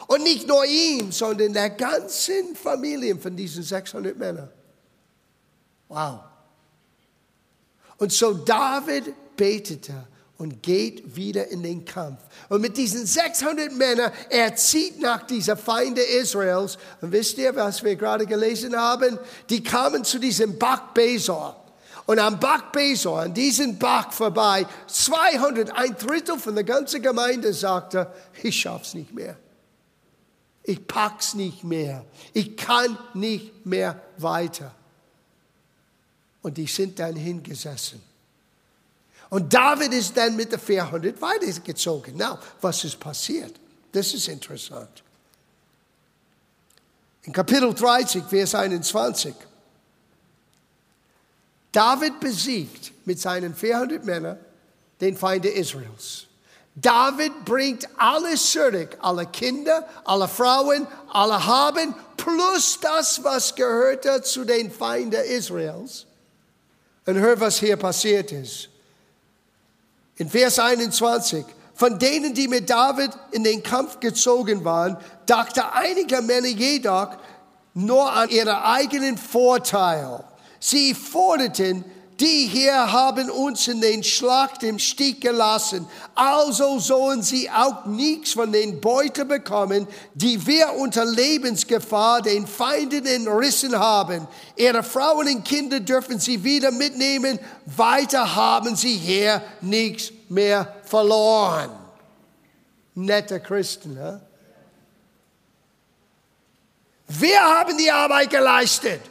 Und 0.08 0.24
nicht 0.24 0.46
nur 0.46 0.66
ihm, 0.66 1.14
sondern 1.14 1.54
der 1.54 1.70
ganzen 1.70 2.58
Familie 2.58 3.16
von 3.16 3.38
diesen 3.38 3.64
600 3.64 4.18
Männern. 4.18 4.50
Wow. 5.88 6.20
Und 7.98 8.12
so 8.12 8.34
David 8.34 9.14
betete 9.38 10.08
und 10.38 10.62
geht 10.62 11.16
wieder 11.16 11.48
in 11.48 11.64
den 11.64 11.84
Kampf. 11.84 12.20
Und 12.50 12.62
mit 12.62 12.78
diesen 12.78 13.06
600 13.06 13.74
Männern, 13.74 14.12
er 14.30 14.56
zieht 14.56 15.02
nach 15.02 15.26
dieser 15.26 15.58
Feinde 15.58 16.02
Israels. 16.02 16.78
Und 17.02 17.12
wisst 17.12 17.38
ihr, 17.38 17.56
was 17.56 17.84
wir 17.84 17.96
gerade 17.96 18.26
gelesen 18.26 18.76
haben? 18.76 19.18
Die 19.50 19.64
kamen 19.64 20.04
zu 20.04 20.20
diesem 20.20 20.58
Bach 20.60 20.94
Besor. 20.94 21.64
Und 22.06 22.20
am 22.20 22.40
Bach 22.40 22.72
Besor, 22.72 23.22
an 23.22 23.34
diesem 23.34 23.78
Bach 23.78 24.14
vorbei, 24.14 24.66
200, 24.88 25.72
ein 25.72 25.96
Drittel 25.98 26.40
von 26.40 26.56
der 26.56 26.64
ganzen 26.64 27.02
Gemeinde 27.02 27.52
sagte, 27.52 28.12
ich 28.44 28.60
schaff's 28.60 28.94
nicht 28.94 29.14
mehr. 29.14 29.38
Ich 30.64 30.86
pack's 30.86 31.34
nicht 31.34 31.64
mehr. 31.64 32.06
Ich 32.34 32.58
kann 32.58 32.98
nicht 33.14 33.66
mehr 33.66 34.02
weiter. 34.18 34.76
Und 36.42 36.58
die 36.58 36.68
sind 36.68 37.00
dann 37.00 37.16
hingesessen. 37.16 38.02
Und 39.30 39.54
David 39.54 39.94
ist 39.94 40.16
dann 40.16 40.36
mit 40.36 40.52
der 40.52 40.60
400 40.60 41.22
weitergezogen. 41.22 42.14
Na, 42.18 42.40
was 42.62 42.84
ist 42.84 43.00
passiert? 43.00 43.60
Das 43.92 44.14
ist 44.14 44.28
interessant. 44.28 45.04
In 47.24 47.34
Kapitel 47.34 47.74
30, 47.74 48.24
Vers 48.24 48.56
21. 48.56 49.36
David 51.72 52.20
besiegt 52.20 52.94
mit 53.06 53.20
seinen 53.20 53.54
400 53.54 54.06
Männern 54.06 54.40
den 55.02 55.18
Feinde 55.18 55.50
Israels. 55.50 56.28
David 56.76 57.44
bringt 57.44 57.88
alles 57.98 58.52
zurück, 58.52 58.98
alle 59.02 59.26
Kinder, 59.26 59.88
alle 60.06 60.28
Frauen, 60.28 60.88
alle 61.12 61.44
Haben, 61.44 61.96
plus 62.16 62.80
das, 62.80 63.24
was 63.24 63.56
gehörte 63.56 64.22
zu 64.22 64.46
den 64.46 64.72
Feinden 64.72 65.24
Israels. 65.24 66.06
Und 67.06 67.16
hör, 67.16 67.40
was 67.40 67.60
hier 67.60 67.78
passiert 67.78 68.32
ist. 68.32 68.70
In 70.18 70.30
Vers 70.30 70.60
21. 70.60 71.46
Von 71.76 72.00
denen, 72.00 72.34
die 72.34 72.48
mit 72.48 72.70
David 72.70 73.12
in 73.32 73.44
den 73.44 73.62
Kampf 73.62 74.00
gezogen 74.00 74.66
waren, 74.66 74.98
dachte 75.28 75.74
einige 75.74 76.22
Männer 76.24 76.48
jedoch 76.48 77.18
nur 77.76 78.12
an 78.12 78.30
ihren 78.30 78.56
eigenen 78.56 79.18
Vorteil. 79.18 80.24
Sie 80.60 80.96
forderten, 80.96 81.86
die 82.20 82.48
hier 82.48 82.92
haben 82.92 83.30
uns 83.30 83.68
in 83.68 83.80
den 83.80 84.04
Schlacht 84.04 84.64
im 84.64 84.80
Stich 84.80 85.20
gelassen. 85.20 85.88
Also 86.16 86.80
sollen 86.80 87.22
sie 87.22 87.50
auch 87.50 87.86
nichts 87.86 88.34
von 88.34 88.52
den 88.52 88.82
Beute 88.82 89.24
bekommen, 89.24 89.88
die 90.16 90.48
wir 90.48 90.74
unter 90.74 91.06
Lebensgefahr 91.06 92.24
den 92.24 92.48
Feinden 92.48 93.06
entrissen 93.06 93.78
haben. 93.78 94.28
Ihre 94.56 94.82
Frauen 94.82 95.28
und 95.28 95.46
Kinder 95.46 95.80
dürfen 95.80 96.20
sie 96.20 96.44
wieder 96.44 96.72
mitnehmen. 96.72 97.40
Weiter 97.66 98.36
haben 98.36 98.76
sie 98.76 98.96
hier 98.96 99.42
nichts 99.62 100.12
mehr 100.30 100.76
verloren. 100.86 101.70
Nette 102.96 103.40
Christen, 103.40 103.94
ne? 103.94 104.22
Wir 107.08 107.40
haben 107.40 107.78
die 107.78 107.92
Arbeit 107.92 108.30
geleistet. 108.30 109.02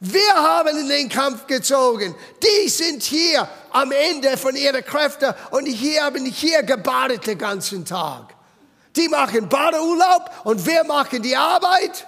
Wir 0.00 0.34
haben 0.34 0.76
in 0.76 0.88
den 0.88 1.08
Kampf 1.08 1.46
gezogen. 1.46 2.14
Die 2.42 2.68
sind 2.68 3.02
hier 3.02 3.48
am 3.70 3.92
Ende 3.92 4.36
von 4.36 4.54
ihren 4.54 4.84
Kräften 4.84 5.32
und 5.50 5.64
die 5.64 6.00
haben 6.00 6.24
hier 6.26 6.62
gebadet 6.62 7.26
den 7.26 7.38
ganzen 7.38 7.84
Tag. 7.84 8.34
Die 8.94 9.08
machen 9.08 9.48
Badeurlaub 9.48 10.30
und 10.44 10.66
wir 10.66 10.84
machen 10.84 11.22
die 11.22 11.36
Arbeit. 11.36 12.06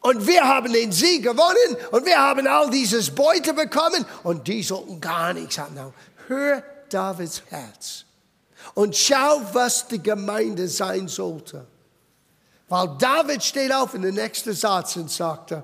Und 0.00 0.26
wir 0.26 0.42
haben 0.42 0.72
den 0.72 0.90
Sieg 0.90 1.22
gewonnen 1.22 1.76
und 1.92 2.04
wir 2.04 2.18
haben 2.18 2.46
all 2.48 2.68
dieses 2.70 3.14
Beute 3.14 3.54
bekommen 3.54 4.04
und 4.24 4.48
die 4.48 4.62
sollten 4.62 5.00
gar 5.00 5.32
nichts 5.32 5.58
haben. 5.58 5.78
Hör 6.26 6.62
Davids 6.88 7.42
Herz 7.48 8.04
und 8.74 8.96
schau, 8.96 9.40
was 9.52 9.86
die 9.86 10.02
Gemeinde 10.02 10.66
sein 10.66 11.06
sollte. 11.06 11.66
Weil 12.68 12.96
David 12.98 13.44
steht 13.44 13.72
auf 13.72 13.94
in 13.94 14.02
der 14.02 14.12
nächsten 14.12 14.54
Satz 14.54 14.96
und 14.96 15.10
sagte, 15.10 15.62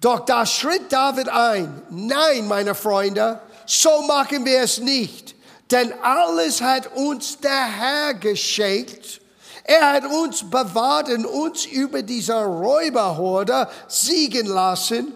doch 0.00 0.20
da 0.20 0.44
schritt 0.44 0.92
David 0.92 1.28
ein, 1.28 1.82
nein, 1.90 2.46
meine 2.46 2.74
Freunde, 2.74 3.40
so 3.66 4.02
machen 4.02 4.44
wir 4.44 4.60
es 4.60 4.78
nicht. 4.78 5.34
Denn 5.70 5.92
alles 6.02 6.60
hat 6.60 6.94
uns 6.94 7.40
der 7.40 7.64
Herr 7.64 8.14
geschenkt. 8.14 9.20
Er 9.64 9.94
hat 9.94 10.06
uns 10.06 10.48
bewahrt 10.48 11.08
und 11.08 11.26
uns 11.26 11.66
über 11.66 12.02
diese 12.02 12.34
Räuberhorde 12.34 13.68
siegen 13.88 14.46
lassen. 14.46 15.12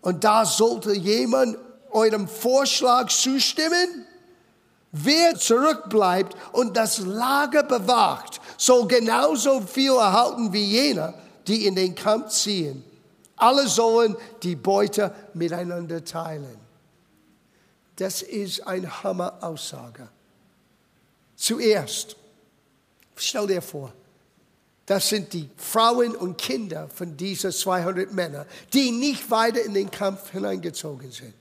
Und 0.00 0.24
da 0.24 0.46
sollte 0.46 0.94
jemand 0.94 1.58
eurem 1.90 2.26
Vorschlag 2.26 3.08
zustimmen. 3.08 4.06
Wer 4.92 5.36
zurückbleibt 5.36 6.34
und 6.52 6.76
das 6.76 6.98
Lager 6.98 7.62
bewacht, 7.62 8.40
soll 8.56 8.88
genauso 8.88 9.60
viel 9.60 9.92
erhalten 9.92 10.52
wie 10.52 10.64
jener, 10.64 11.14
die 11.46 11.66
in 11.66 11.74
den 11.74 11.94
Kampf 11.94 12.30
ziehen. 12.30 12.84
Alle 13.40 13.68
sollen 13.68 14.16
die 14.42 14.54
Beute 14.54 15.14
miteinander 15.34 16.04
teilen. 16.04 16.58
Das 17.96 18.22
ist 18.22 18.66
eine 18.66 19.02
Hammer-Aussage. 19.02 20.08
Zuerst, 21.36 22.16
stell 23.16 23.46
dir 23.46 23.62
vor, 23.62 23.92
das 24.86 25.08
sind 25.08 25.32
die 25.32 25.48
Frauen 25.56 26.16
und 26.16 26.36
Kinder 26.36 26.88
von 26.88 27.16
diesen 27.16 27.52
200 27.52 28.12
Männern, 28.12 28.46
die 28.72 28.90
nicht 28.90 29.30
weiter 29.30 29.62
in 29.62 29.74
den 29.74 29.90
Kampf 29.90 30.30
hineingezogen 30.30 31.12
sind. 31.12 31.34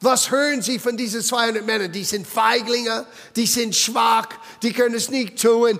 Was 0.00 0.30
hören 0.30 0.62
sie 0.62 0.78
von 0.78 0.96
diesen 0.96 1.22
200 1.22 1.64
Männern? 1.64 1.92
Die 1.92 2.04
sind 2.04 2.26
Feiglinge, 2.26 3.06
die 3.36 3.46
sind 3.46 3.74
schwach, 3.74 4.28
die 4.62 4.72
können 4.72 4.94
es 4.94 5.10
nicht 5.10 5.40
tun, 5.40 5.78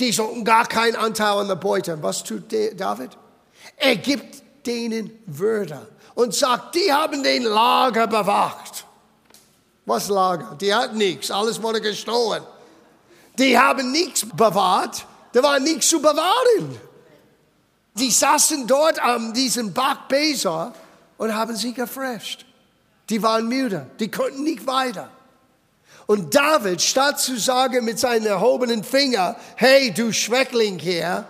die 0.00 0.12
sollten 0.12 0.44
gar 0.44 0.66
keinen 0.66 0.96
Anteil 0.96 1.38
an 1.38 1.48
der 1.48 1.56
Beute. 1.56 2.02
Was 2.02 2.24
tut 2.24 2.52
David? 2.52 3.10
Er 3.76 3.96
gibt 3.96 4.43
denen 4.66 5.10
Würde 5.26 5.86
und 6.14 6.34
sagt, 6.34 6.74
die 6.74 6.92
haben 6.92 7.22
den 7.22 7.42
Lager 7.42 8.06
bewacht. 8.06 8.84
Was 9.86 10.08
Lager? 10.08 10.56
Die 10.60 10.74
hatten 10.74 10.96
nichts, 10.96 11.30
alles 11.30 11.62
wurde 11.62 11.80
gestohlen. 11.80 12.42
Die 13.38 13.58
haben 13.58 13.90
nichts 13.90 14.26
bewahrt, 14.34 15.06
da 15.32 15.42
war 15.42 15.58
nichts 15.58 15.88
zu 15.88 16.00
bewahren. 16.00 16.78
Die 17.94 18.10
saßen 18.10 18.66
dort 18.66 18.98
an 18.98 19.34
diesem 19.34 19.72
Bach 19.72 20.08
Besor 20.08 20.72
und 21.18 21.34
haben 21.34 21.56
sie 21.56 21.72
gefresht. 21.72 22.44
Die 23.10 23.22
waren 23.22 23.48
müde, 23.48 23.86
die 24.00 24.10
konnten 24.10 24.44
nicht 24.44 24.66
weiter. 24.66 25.10
Und 26.06 26.34
David, 26.34 26.82
statt 26.82 27.20
zu 27.20 27.38
sagen 27.38 27.84
mit 27.84 27.98
seinem 27.98 28.26
erhobenen 28.26 28.84
Finger, 28.84 29.36
hey, 29.56 29.92
du 29.92 30.12
Schreckling 30.12 30.78
hier, 30.78 31.26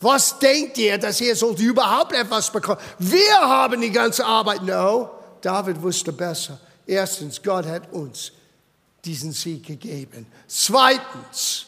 was 0.00 0.38
denkt 0.38 0.78
ihr, 0.78 0.96
dass 0.98 1.20
ihr 1.20 1.34
sollt 1.34 1.58
überhaupt 1.58 2.12
etwas 2.12 2.50
bekommen? 2.52 2.80
Wir 2.98 3.40
haben 3.40 3.80
die 3.80 3.90
ganze 3.90 4.24
Arbeit. 4.24 4.62
No, 4.62 5.10
David 5.40 5.82
wusste 5.82 6.12
besser. 6.12 6.58
Erstens, 6.86 7.42
Gott 7.42 7.66
hat 7.66 7.92
uns 7.92 8.32
diesen 9.04 9.32
Sieg 9.32 9.66
gegeben. 9.66 10.26
Zweitens, 10.46 11.66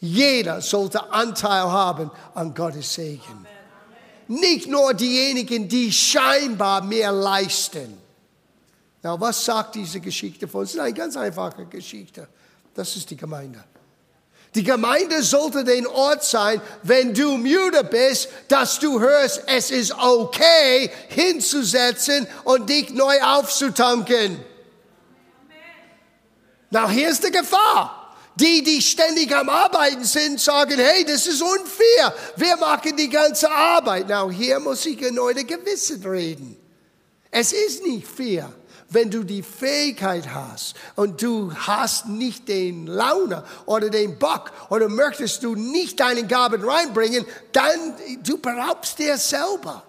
jeder 0.00 0.62
sollte 0.62 1.12
Anteil 1.12 1.70
haben 1.70 2.10
an 2.34 2.54
Gottes 2.54 2.94
Segen. 2.94 3.46
Nicht 4.28 4.68
nur 4.68 4.94
diejenigen, 4.94 5.68
die 5.68 5.92
scheinbar 5.92 6.82
mehr 6.82 7.12
leisten. 7.12 7.98
Na, 9.02 9.20
was 9.20 9.44
sagt 9.44 9.74
diese 9.74 10.00
Geschichte 10.00 10.46
von 10.46 10.62
uns? 10.62 10.78
Eine 10.78 10.94
ganz 10.94 11.16
einfache 11.16 11.66
Geschichte. 11.66 12.28
Das 12.74 12.96
ist 12.96 13.10
die 13.10 13.16
Gemeinde. 13.16 13.62
Die 14.54 14.64
Gemeinde 14.64 15.22
sollte 15.22 15.62
den 15.62 15.86
Ort 15.86 16.24
sein, 16.24 16.60
wenn 16.82 17.14
du 17.14 17.36
müde 17.36 17.84
bist, 17.84 18.28
dass 18.48 18.80
du 18.80 18.98
hörst, 18.98 19.44
es 19.46 19.70
ist 19.70 19.92
okay, 19.96 20.90
hinzusetzen 21.08 22.26
und 22.42 22.68
dich 22.68 22.90
neu 22.90 23.20
aufzutanken. 23.22 24.44
Na, 26.70 26.88
hier 26.88 27.10
ist 27.10 27.24
die 27.24 27.30
Gefahr. 27.30 28.16
Die, 28.34 28.62
die 28.62 28.80
ständig 28.80 29.34
am 29.34 29.48
Arbeiten 29.48 30.04
sind, 30.04 30.40
sagen, 30.40 30.78
hey, 30.78 31.04
das 31.04 31.26
ist 31.26 31.42
unfair. 31.42 32.14
Wir 32.36 32.56
machen 32.56 32.96
die 32.96 33.08
ganze 33.08 33.50
Arbeit. 33.50 34.06
Na, 34.08 34.28
hier 34.30 34.58
muss 34.58 34.84
ich 34.86 35.00
in 35.02 35.18
eure 35.18 35.44
Gewissen 35.44 36.02
reden. 36.04 36.56
Es 37.30 37.52
ist 37.52 37.84
nicht 37.84 38.06
fair 38.06 38.52
wenn 38.90 39.10
du 39.10 39.22
die 39.22 39.42
Fähigkeit 39.42 40.34
hast 40.34 40.74
und 40.96 41.22
du 41.22 41.52
hast 41.54 42.06
nicht 42.06 42.48
den 42.48 42.86
Laune 42.86 43.44
oder 43.66 43.88
den 43.88 44.18
Bock 44.18 44.52
oder 44.68 44.88
möchtest 44.88 45.42
du 45.42 45.54
nicht 45.54 46.00
deinen 46.00 46.28
Gaben 46.28 46.62
reinbringen, 46.62 47.24
dann 47.52 47.94
du 48.22 48.38
beraubst 48.38 48.98
dir 48.98 49.16
selber. 49.16 49.84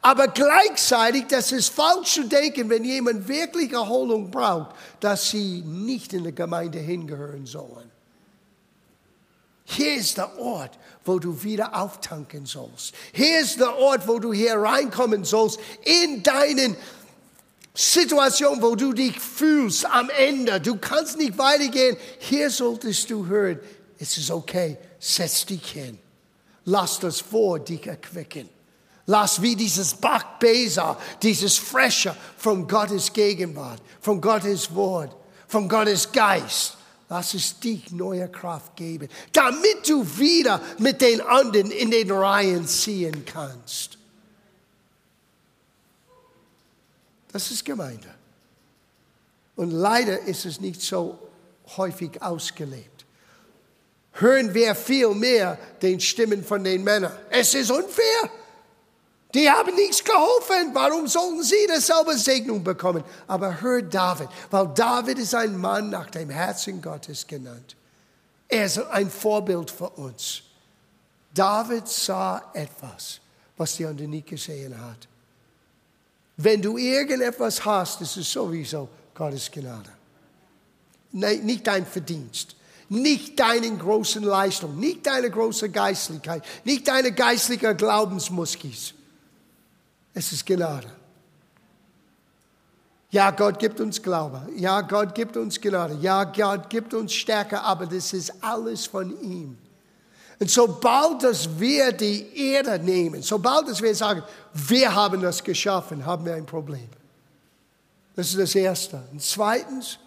Aber 0.00 0.28
gleichzeitig, 0.28 1.26
das 1.28 1.52
ist 1.52 1.68
falsch 1.68 2.14
zu 2.14 2.24
denken, 2.24 2.68
wenn 2.68 2.84
jemand 2.84 3.28
wirklich 3.28 3.72
Erholung 3.72 4.30
braucht, 4.30 4.74
dass 5.00 5.30
sie 5.30 5.62
nicht 5.64 6.12
in 6.12 6.24
der 6.24 6.32
Gemeinde 6.32 6.78
hingehören 6.78 7.46
sollen. 7.46 7.90
Hier 9.64 9.94
ist 9.94 10.18
der 10.18 10.38
Ort, 10.38 10.78
wo 11.04 11.18
du 11.18 11.42
wieder 11.42 11.74
auftanken 11.80 12.46
sollst. 12.46 12.94
Hier 13.12 13.40
ist 13.40 13.58
der 13.58 13.76
Ort, 13.76 14.06
wo 14.06 14.18
du 14.18 14.32
hier 14.32 14.56
reinkommen 14.56 15.24
sollst 15.24 15.58
in 15.84 16.22
deinen 16.22 16.76
Situation, 17.74 18.60
wo 18.60 18.74
du 18.74 18.92
dich 18.92 19.18
fühlst 19.18 19.86
am 19.86 20.10
Ende, 20.10 20.60
du 20.60 20.76
kannst 20.76 21.16
nicht 21.16 21.38
weitergehen, 21.38 21.96
hier 22.18 22.50
solltest 22.50 23.08
du 23.10 23.26
hören, 23.26 23.60
es 23.98 24.18
ist 24.18 24.30
okay, 24.30 24.76
setz 24.98 25.46
dich 25.46 25.70
hin. 25.70 25.98
Lass 26.64 27.00
das 27.00 27.20
vor 27.20 27.58
dich 27.58 27.86
erquicken. 27.86 28.48
Lass 29.06 29.42
wie 29.42 29.56
dieses 29.56 29.94
Bachbesa, 29.94 30.98
dieses 31.22 31.58
Fresche 31.58 32.14
von 32.36 32.68
Gottes 32.68 33.12
Gegenwart, 33.12 33.80
von 34.00 34.20
Gottes 34.20 34.72
Wort, 34.74 35.16
von 35.48 35.68
Gottes 35.68 36.10
Geist. 36.12 36.76
Lass 37.08 37.34
es 37.34 37.58
dich 37.58 37.90
neue 37.90 38.28
Kraft 38.28 38.76
geben, 38.76 39.08
damit 39.32 39.88
du 39.88 40.06
wieder 40.18 40.60
mit 40.78 41.00
den 41.00 41.20
anderen 41.20 41.70
in 41.70 41.90
den 41.90 42.10
Reihen 42.10 42.66
ziehen 42.66 43.24
kannst. 43.24 43.98
Das 47.32 47.50
ist 47.50 47.64
Gemeinde. 47.64 48.08
Und 49.56 49.70
leider 49.70 50.20
ist 50.20 50.44
es 50.44 50.60
nicht 50.60 50.80
so 50.82 51.18
häufig 51.76 52.22
ausgelebt. 52.22 53.06
Hören 54.12 54.52
wir 54.52 54.74
viel 54.74 55.14
mehr 55.14 55.58
den 55.80 56.00
Stimmen 56.00 56.44
von 56.44 56.62
den 56.62 56.84
Männern. 56.84 57.12
Es 57.30 57.54
ist 57.54 57.70
unfair. 57.70 58.30
Die 59.34 59.50
haben 59.50 59.74
nichts 59.74 60.04
geholfen. 60.04 60.74
Warum 60.74 61.06
sollten 61.06 61.42
sie 61.42 61.66
dasselbe 61.66 62.18
Segnung 62.18 62.62
bekommen? 62.62 63.02
Aber 63.26 63.62
hör 63.62 63.80
David, 63.80 64.28
weil 64.50 64.68
David 64.74 65.18
ist 65.18 65.34
ein 65.34 65.56
Mann 65.56 65.88
nach 65.88 66.10
dem 66.10 66.28
Herzen 66.28 66.82
Gottes 66.82 67.26
genannt. 67.26 67.76
Er 68.48 68.66
ist 68.66 68.78
ein 68.78 69.10
Vorbild 69.10 69.70
für 69.70 69.88
uns. 69.88 70.42
David 71.34 71.88
sah 71.88 72.50
etwas, 72.52 73.20
was 73.56 73.76
die 73.76 73.86
andere 73.86 74.06
nie 74.06 74.20
gesehen 74.20 74.78
hat. 74.78 75.08
Wenn 76.36 76.62
du 76.62 76.78
irgendetwas 76.78 77.64
hast, 77.64 78.00
ist 78.00 78.16
es 78.16 78.30
sowieso 78.30 78.88
Gottes 79.14 79.50
Gnade. 79.50 79.90
Nein, 81.12 81.44
nicht 81.44 81.66
dein 81.66 81.84
Verdienst, 81.84 82.56
nicht 82.88 83.38
deine 83.38 83.70
großen 83.76 84.22
Leistung, 84.22 84.78
nicht 84.78 85.06
deine 85.06 85.30
große 85.30 85.68
Geistlichkeit, 85.68 86.42
nicht 86.64 86.88
deine 86.88 87.12
geistliche 87.12 87.74
Glaubensmuskis. 87.74 88.94
Es 90.14 90.32
ist 90.32 90.46
Gnade. 90.46 90.90
Ja, 93.10 93.30
Gott 93.30 93.58
gibt 93.58 93.78
uns 93.78 94.02
Glaube. 94.02 94.48
Ja, 94.56 94.80
Gott 94.80 95.14
gibt 95.14 95.36
uns 95.36 95.60
Gnade. 95.60 95.98
Ja, 96.00 96.24
Gott 96.24 96.70
gibt 96.70 96.94
uns 96.94 97.12
Stärke, 97.12 97.60
aber 97.60 97.84
das 97.84 98.14
ist 98.14 98.32
alles 98.42 98.86
von 98.86 99.20
ihm. 99.22 99.58
Und 100.38 100.50
sobald 100.50 101.22
dass 101.22 101.48
wir 101.58 101.92
die 101.92 102.26
Erde 102.52 102.78
nehmen, 102.78 103.22
sobald 103.22 103.68
dass 103.68 103.80
wir 103.80 103.94
sagen, 103.94 104.22
wir 104.54 104.94
haben 104.94 105.20
das 105.20 105.42
geschaffen, 105.42 106.04
haben 106.04 106.24
wir 106.24 106.34
ein 106.34 106.46
Problem. 106.46 106.88
Das 108.16 108.28
ist 108.28 108.38
das 108.38 108.54
Erste. 108.54 109.02
Und 109.12 109.22
zweitens, 109.22 109.98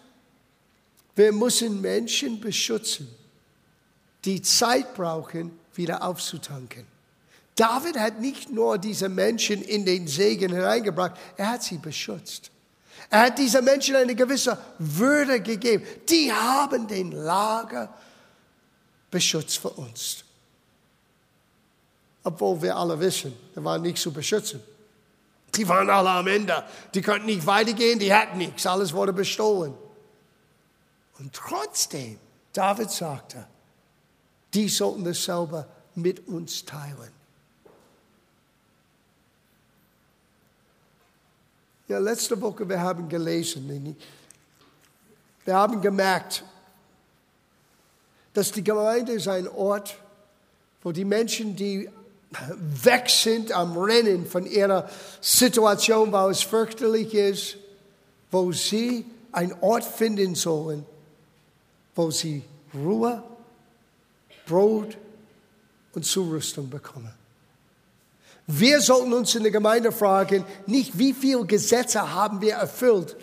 wir 1.16 1.32
müssen 1.32 1.82
Menschen 1.82 2.40
beschützen, 2.40 3.08
die 4.26 4.42
Zeit 4.42 4.94
brauchen, 4.94 5.58
wieder 5.74 6.04
aufzutanken. 6.04 6.86
David 7.56 7.98
hat 7.98 8.20
nicht 8.20 8.52
nur 8.52 8.78
diese 8.78 9.08
Menschen 9.08 9.62
in 9.62 9.86
den 9.86 10.08
Segen 10.08 10.54
hineingebracht, 10.54 11.14
er 11.38 11.52
hat 11.52 11.64
sie 11.64 11.78
beschützt. 11.78 12.52
Er 13.10 13.22
hat 13.22 13.38
diesen 13.38 13.64
Menschen 13.64 13.96
eine 13.96 14.16
gewisse 14.16 14.58
Würde 14.78 15.40
gegeben. 15.40 15.86
Die 16.10 16.32
haben 16.32 16.88
den 16.88 17.12
Lager 17.12 17.94
beschützt 19.16 19.60
für 19.60 19.70
uns. 19.70 20.26
Obwohl 22.22 22.62
wir 22.62 22.76
alle 22.76 23.00
wissen, 23.00 23.34
der 23.56 23.64
war 23.64 23.78
nicht 23.78 23.98
zu 23.98 24.12
beschützen. 24.12 24.62
Die 25.56 25.66
waren 25.70 25.90
alle 25.90 26.10
am 26.10 26.28
Ende. 26.28 26.66
Die 26.94 27.02
konnten 27.02 27.28
nicht 27.28 27.46
weitergehen, 27.46 27.98
die 27.98 28.14
hatten 28.14 28.38
nichts. 28.38 28.66
Alles 28.66 28.92
wurde 28.92 29.14
bestohlen. 29.14 29.74
Und 31.18 31.32
trotzdem, 31.32 32.20
David 32.52 32.92
sagte, 32.92 33.48
die 34.54 34.68
sollten 34.68 35.06
dasselbe 35.06 35.66
mit 35.96 36.28
uns 36.28 36.66
teilen. 36.66 37.14
Ja, 41.88 42.00
letzte 42.00 42.42
Woche, 42.42 42.68
wir 42.68 42.82
haben 42.82 43.08
gelesen, 43.08 43.96
wir 45.46 45.56
haben 45.56 45.80
gemerkt, 45.80 46.44
dass 48.36 48.52
die 48.52 48.64
Gemeinde 48.64 49.14
ist 49.14 49.28
ein 49.28 49.48
Ort, 49.48 49.96
wo 50.84 50.92
die 50.92 51.06
Menschen, 51.06 51.56
die 51.56 51.90
weg 52.84 53.10
sind 53.10 53.54
am 53.54 53.78
Rennen 53.78 54.28
von 54.28 54.46
ihrer 54.46 54.90
Situation, 55.22 56.12
wo 56.12 56.30
es 56.30 56.44
fürchterlich 56.44 57.14
ist, 57.14 57.58
wo 58.30 58.52
sie 58.52 59.06
einen 59.32 59.54
Ort 59.62 59.86
finden 59.86 60.36
sollen, 60.36 60.86
wo 61.96 62.12
sie 62.12 62.44
Ruhe, 62.74 63.24
Brot 64.46 64.98
und 65.94 66.06
Zurüstung 66.06 66.70
bekommen. 66.70 67.14
Wir 68.48 68.82
sollten 68.82 69.14
uns 69.14 69.34
in 69.34 69.44
der 69.44 69.52
Gemeinde 69.52 69.94
fragen, 69.94 70.44
nicht 70.66 71.00
wie 71.00 71.14
viele 71.14 71.46
Gesetze 71.46 72.14
haben 72.14 72.42
wir 72.42 72.56
erfüllt, 72.56 73.16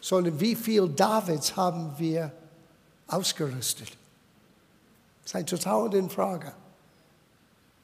sondern 0.00 0.38
wie 0.38 0.54
viel 0.54 0.88
Davids 0.88 1.56
haben 1.56 1.92
wir 1.98 2.30
ausgerüstet. 3.08 3.99
Das 5.30 5.40
ist 5.42 5.52
eine 5.52 5.60
totale 5.60 6.08
Frage. 6.08 6.52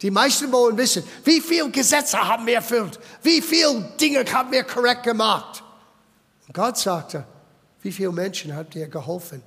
Die 0.02 0.10
meisten 0.10 0.50
wollen 0.50 0.76
wissen, 0.76 1.04
wie 1.24 1.40
viele 1.40 1.70
Gesetze 1.70 2.18
haben 2.18 2.44
wir 2.44 2.56
erfüllt? 2.56 2.98
Wie 3.22 3.40
viele 3.40 3.82
Dinge 4.00 4.24
haben 4.32 4.50
wir 4.50 4.64
korrekt 4.64 5.04
gemacht? 5.04 5.62
Und 6.46 6.54
Gott 6.54 6.76
sagte, 6.76 7.24
wie 7.82 7.92
viele 7.92 8.10
Menschen 8.10 8.54
habt 8.54 8.74
ihr 8.74 8.88
geholfen, 8.88 9.42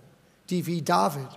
die 0.50 0.66
wie 0.66 0.82
David 0.82 1.28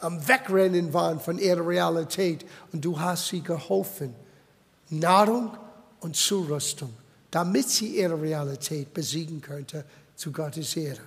am 0.00 0.26
Wegrennen 0.26 0.94
waren 0.94 1.20
von 1.20 1.38
ihrer 1.38 1.66
Realität 1.66 2.46
und 2.72 2.82
du 2.82 2.98
hast 2.98 3.28
sie 3.28 3.42
geholfen 3.42 4.14
Nahrung 4.88 5.56
und 6.00 6.16
Zurüstung, 6.16 6.94
damit 7.30 7.68
sie 7.68 7.98
ihre 7.98 8.20
Realität 8.20 8.94
besiegen 8.94 9.42
könnte 9.42 9.84
zu 10.16 10.32
Gottes 10.32 10.74
Ehre. 10.74 11.02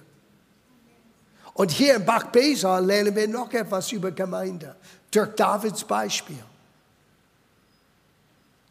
Und 1.54 1.72
hier 1.72 1.96
in 1.96 2.06
Bach 2.06 2.26
Beza 2.26 2.80
lernen 2.80 3.16
wir 3.16 3.28
noch 3.28 3.52
etwas 3.54 3.92
über 3.92 4.12
Gemeinde, 4.12 4.76
durch 5.12 5.30
Davids 5.36 5.84
Beispiel. 5.84 6.44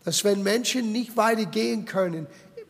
Dass 0.05 0.25
wenn 0.25 0.43
Menschen 0.43 0.93
nicht 0.93 1.17
weitergehen 1.17 1.85
können, 1.85 2.27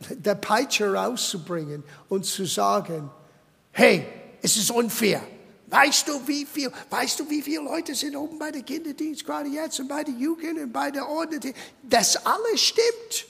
der 0.09 0.35
Peitsche 0.35 0.93
rauszubringen 0.93 1.83
und 2.09 2.25
zu 2.25 2.45
sagen, 2.45 3.09
hey, 3.71 4.05
es 4.41 4.57
ist 4.57 4.71
unfair, 4.71 5.21
Weißt 5.71 6.05
du, 6.09 6.27
wie 6.27 6.45
viel, 6.45 6.69
weißt 6.89 7.21
du, 7.21 7.29
wie 7.29 7.41
viele 7.41 7.63
Leute 7.63 7.95
sind 7.95 8.13
oben 8.17 8.37
bei 8.37 8.51
der 8.51 8.61
Kinderdienst 8.61 9.25
gerade 9.25 9.47
jetzt 9.47 9.79
und 9.79 9.87
bei 9.87 10.03
der 10.03 10.13
Jugend 10.13 10.59
und 10.59 10.73
bei 10.73 10.91
der 10.91 11.07
Ordnung? 11.07 11.53
Das 11.81 12.25
alles 12.25 12.59
stimmt. 12.59 13.25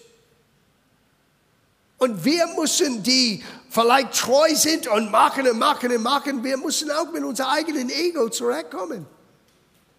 Und 2.02 2.26
wir 2.26 2.48
müssen, 2.58 3.04
die 3.04 3.44
vielleicht 3.70 4.20
treu 4.20 4.56
sind 4.56 4.88
und 4.88 5.12
machen 5.12 5.48
und 5.48 5.60
machen 5.60 5.96
und 5.96 6.02
machen, 6.02 6.44
wir 6.44 6.58
müssen 6.58 6.90
auch 6.90 7.12
mit 7.12 7.24
unserem 7.24 7.52
eigenen 7.52 7.90
Ego 7.90 8.28
zurechtkommen. 8.30 9.06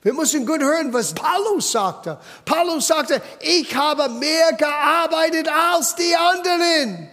Wir 0.03 0.13
müssen 0.13 0.45
gut 0.45 0.61
hören, 0.61 0.93
was 0.93 1.15
Paulus 1.15 1.71
sagte. 1.71 2.19
Paulus 2.45 2.89
sagte, 2.89 3.23
ich 3.41 3.73
habe 3.77 4.09
mehr 4.09 4.53
gearbeitet 4.55 5.49
als 5.49 5.95
die 5.95 6.17
anderen, 6.17 7.09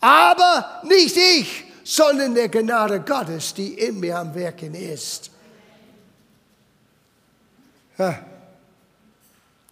aber 0.00 0.82
nicht 0.82 1.16
ich 1.16 1.68
sondern 1.88 2.34
der 2.34 2.50
Gnade 2.50 3.00
Gottes, 3.00 3.54
die 3.54 3.72
in 3.72 3.98
mir 3.98 4.18
am 4.18 4.34
Wirken 4.34 4.74
ist. 4.74 5.30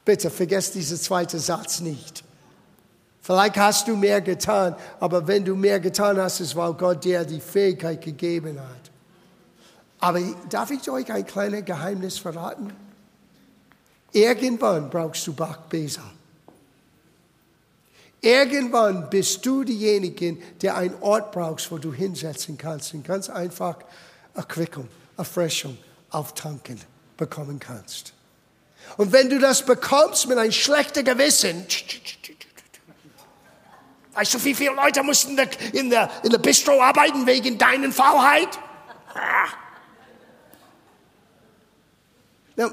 Bitte 0.02 0.30
vergesst 0.30 0.74
diesen 0.74 0.98
zweiten 0.98 1.38
Satz 1.38 1.80
nicht. 1.80 2.24
Vielleicht 3.26 3.56
hast 3.56 3.88
du 3.88 3.96
mehr 3.96 4.20
getan, 4.20 4.76
aber 5.00 5.26
wenn 5.26 5.44
du 5.44 5.56
mehr 5.56 5.80
getan 5.80 6.16
hast, 6.16 6.38
ist 6.38 6.54
weil 6.54 6.72
Gott 6.74 7.02
dir 7.02 7.24
die 7.24 7.40
Fähigkeit 7.40 8.00
gegeben 8.00 8.56
hat. 8.56 8.92
Aber 9.98 10.20
darf 10.48 10.70
ich 10.70 10.88
euch 10.88 11.10
ein 11.10 11.26
kleines 11.26 11.64
Geheimnis 11.64 12.18
verraten? 12.18 12.72
Irgendwann 14.12 14.88
brauchst 14.90 15.26
du 15.26 15.32
Bachbeser. 15.32 16.04
Irgendwann 18.20 19.10
bist 19.10 19.44
du 19.44 19.64
diejenige, 19.64 20.36
der 20.62 20.76
einen 20.76 20.94
Ort 21.00 21.32
brauchst, 21.32 21.72
wo 21.72 21.78
du 21.78 21.92
hinsetzen 21.92 22.56
kannst 22.56 22.94
und 22.94 23.04
ganz 23.04 23.28
einfach 23.28 23.78
Erquickung, 24.34 24.86
Erfrischung, 25.16 25.76
Auftanken 26.10 26.80
bekommen 27.16 27.58
kannst. 27.58 28.12
Und 28.96 29.10
wenn 29.10 29.28
du 29.28 29.40
das 29.40 29.66
bekommst 29.66 30.28
mit 30.28 30.38
einem 30.38 30.52
schlechten 30.52 31.04
Gewissen, 31.04 31.66
weißt 34.16 34.34
du, 34.34 34.44
wie 34.44 34.54
viele 34.54 34.74
Leute 34.74 35.02
mussten 35.02 35.38
in 35.72 35.90
der, 35.90 36.10
in 36.22 36.30
der 36.30 36.38
Bistro 36.38 36.80
arbeiten 36.80 37.26
wegen 37.26 37.58
deiner 37.58 37.92
Faulheit? 37.92 38.48
Now, 42.56 42.70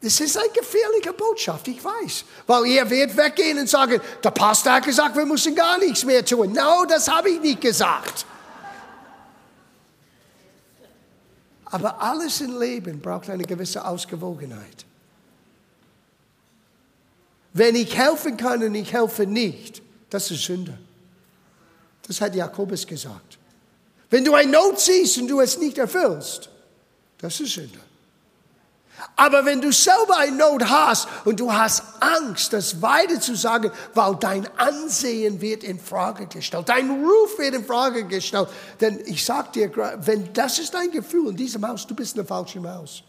das 0.00 0.20
ist 0.20 0.36
eine 0.36 0.48
gefährliche 0.50 1.12
Botschaft, 1.12 1.68
ich 1.68 1.82
weiß. 1.82 2.24
Weil 2.46 2.66
ihr 2.66 2.90
werdet 2.90 3.16
weggehen 3.16 3.58
und 3.58 3.68
sagen, 3.68 4.00
der 4.22 4.30
Pastor 4.30 4.74
hat 4.74 4.84
gesagt, 4.84 5.16
wir 5.16 5.26
müssen 5.26 5.54
gar 5.54 5.78
nichts 5.78 6.04
mehr 6.04 6.24
tun. 6.24 6.52
No, 6.52 6.84
das 6.84 7.08
habe 7.08 7.30
ich 7.30 7.40
nicht 7.40 7.60
gesagt. 7.60 8.26
Aber 11.64 12.00
alles 12.00 12.40
im 12.40 12.58
Leben 12.60 13.00
braucht 13.00 13.30
eine 13.30 13.44
gewisse 13.44 13.84
Ausgewogenheit. 13.84 14.84
Wenn 17.52 17.74
ich 17.74 17.96
helfen 17.96 18.36
kann 18.36 18.62
und 18.62 18.74
ich 18.74 18.92
helfe 18.92 19.26
nicht, 19.26 19.82
das 20.10 20.30
ist 20.30 20.44
Sünde. 20.44 20.78
Das 22.06 22.20
hat 22.20 22.34
Jakobus 22.34 22.86
gesagt. 22.86 23.38
Wenn 24.10 24.24
du 24.24 24.34
eine 24.34 24.50
Not 24.50 24.78
siehst 24.78 25.18
und 25.18 25.28
du 25.28 25.40
es 25.40 25.58
nicht 25.58 25.78
erfüllst, 25.78 26.48
das 27.18 27.40
ist 27.40 27.54
Sünde. 27.54 27.80
Aber 29.14 29.44
wenn 29.44 29.60
du 29.60 29.72
selber 29.72 30.16
eine 30.18 30.36
Not 30.36 30.64
hast 30.64 31.08
und 31.24 31.38
du 31.40 31.52
hast 31.52 31.82
Angst, 32.00 32.52
das 32.52 32.80
weiter 32.80 33.20
zu 33.20 33.34
sagen, 33.34 33.70
weil 33.94 34.14
dein 34.16 34.46
Ansehen 34.56 35.40
wird 35.40 35.64
in 35.64 35.78
Frage 35.78 36.26
gestellt, 36.26 36.68
dein 36.68 36.90
Ruf 36.90 37.38
wird 37.38 37.54
in 37.54 37.64
Frage 37.64 38.04
gestellt, 38.04 38.48
denn 38.80 39.00
ich 39.04 39.24
sag 39.24 39.52
dir, 39.52 39.70
wenn 39.98 40.32
das 40.32 40.58
ist 40.58 40.72
dein 40.72 40.90
Gefühl 40.90 41.30
in 41.30 41.36
diesem 41.36 41.66
Haus, 41.66 41.86
du 41.86 41.94
bist 41.94 42.14
in 42.14 42.18
der 42.18 42.26
falschen 42.26 42.66
Haus. 42.66 43.02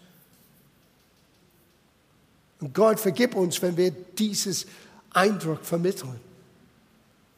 Und 2.59 2.73
Gott 2.73 2.99
vergib 2.99 3.35
uns, 3.35 3.61
wenn 3.61 3.77
wir 3.77 3.91
dieses 3.91 4.65
Eindruck 5.13 5.63
vermitteln. 5.63 6.19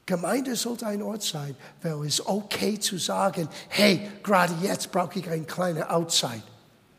Gemeinde 0.10 0.56
sollte 0.56 0.88
ein 0.88 1.04
Ort 1.04 1.22
sein, 1.22 1.56
wo 1.84 2.04
es 2.04 2.26
okay 2.26 2.80
zu 2.80 2.98
sagen, 2.98 3.48
hey, 3.68 4.10
gerade 4.24 4.56
jetzt 4.64 4.92
brauche 4.92 5.20
ich 5.20 5.30
eine 5.30 5.46
kleine 5.46 5.92
Outside. 5.92 6.42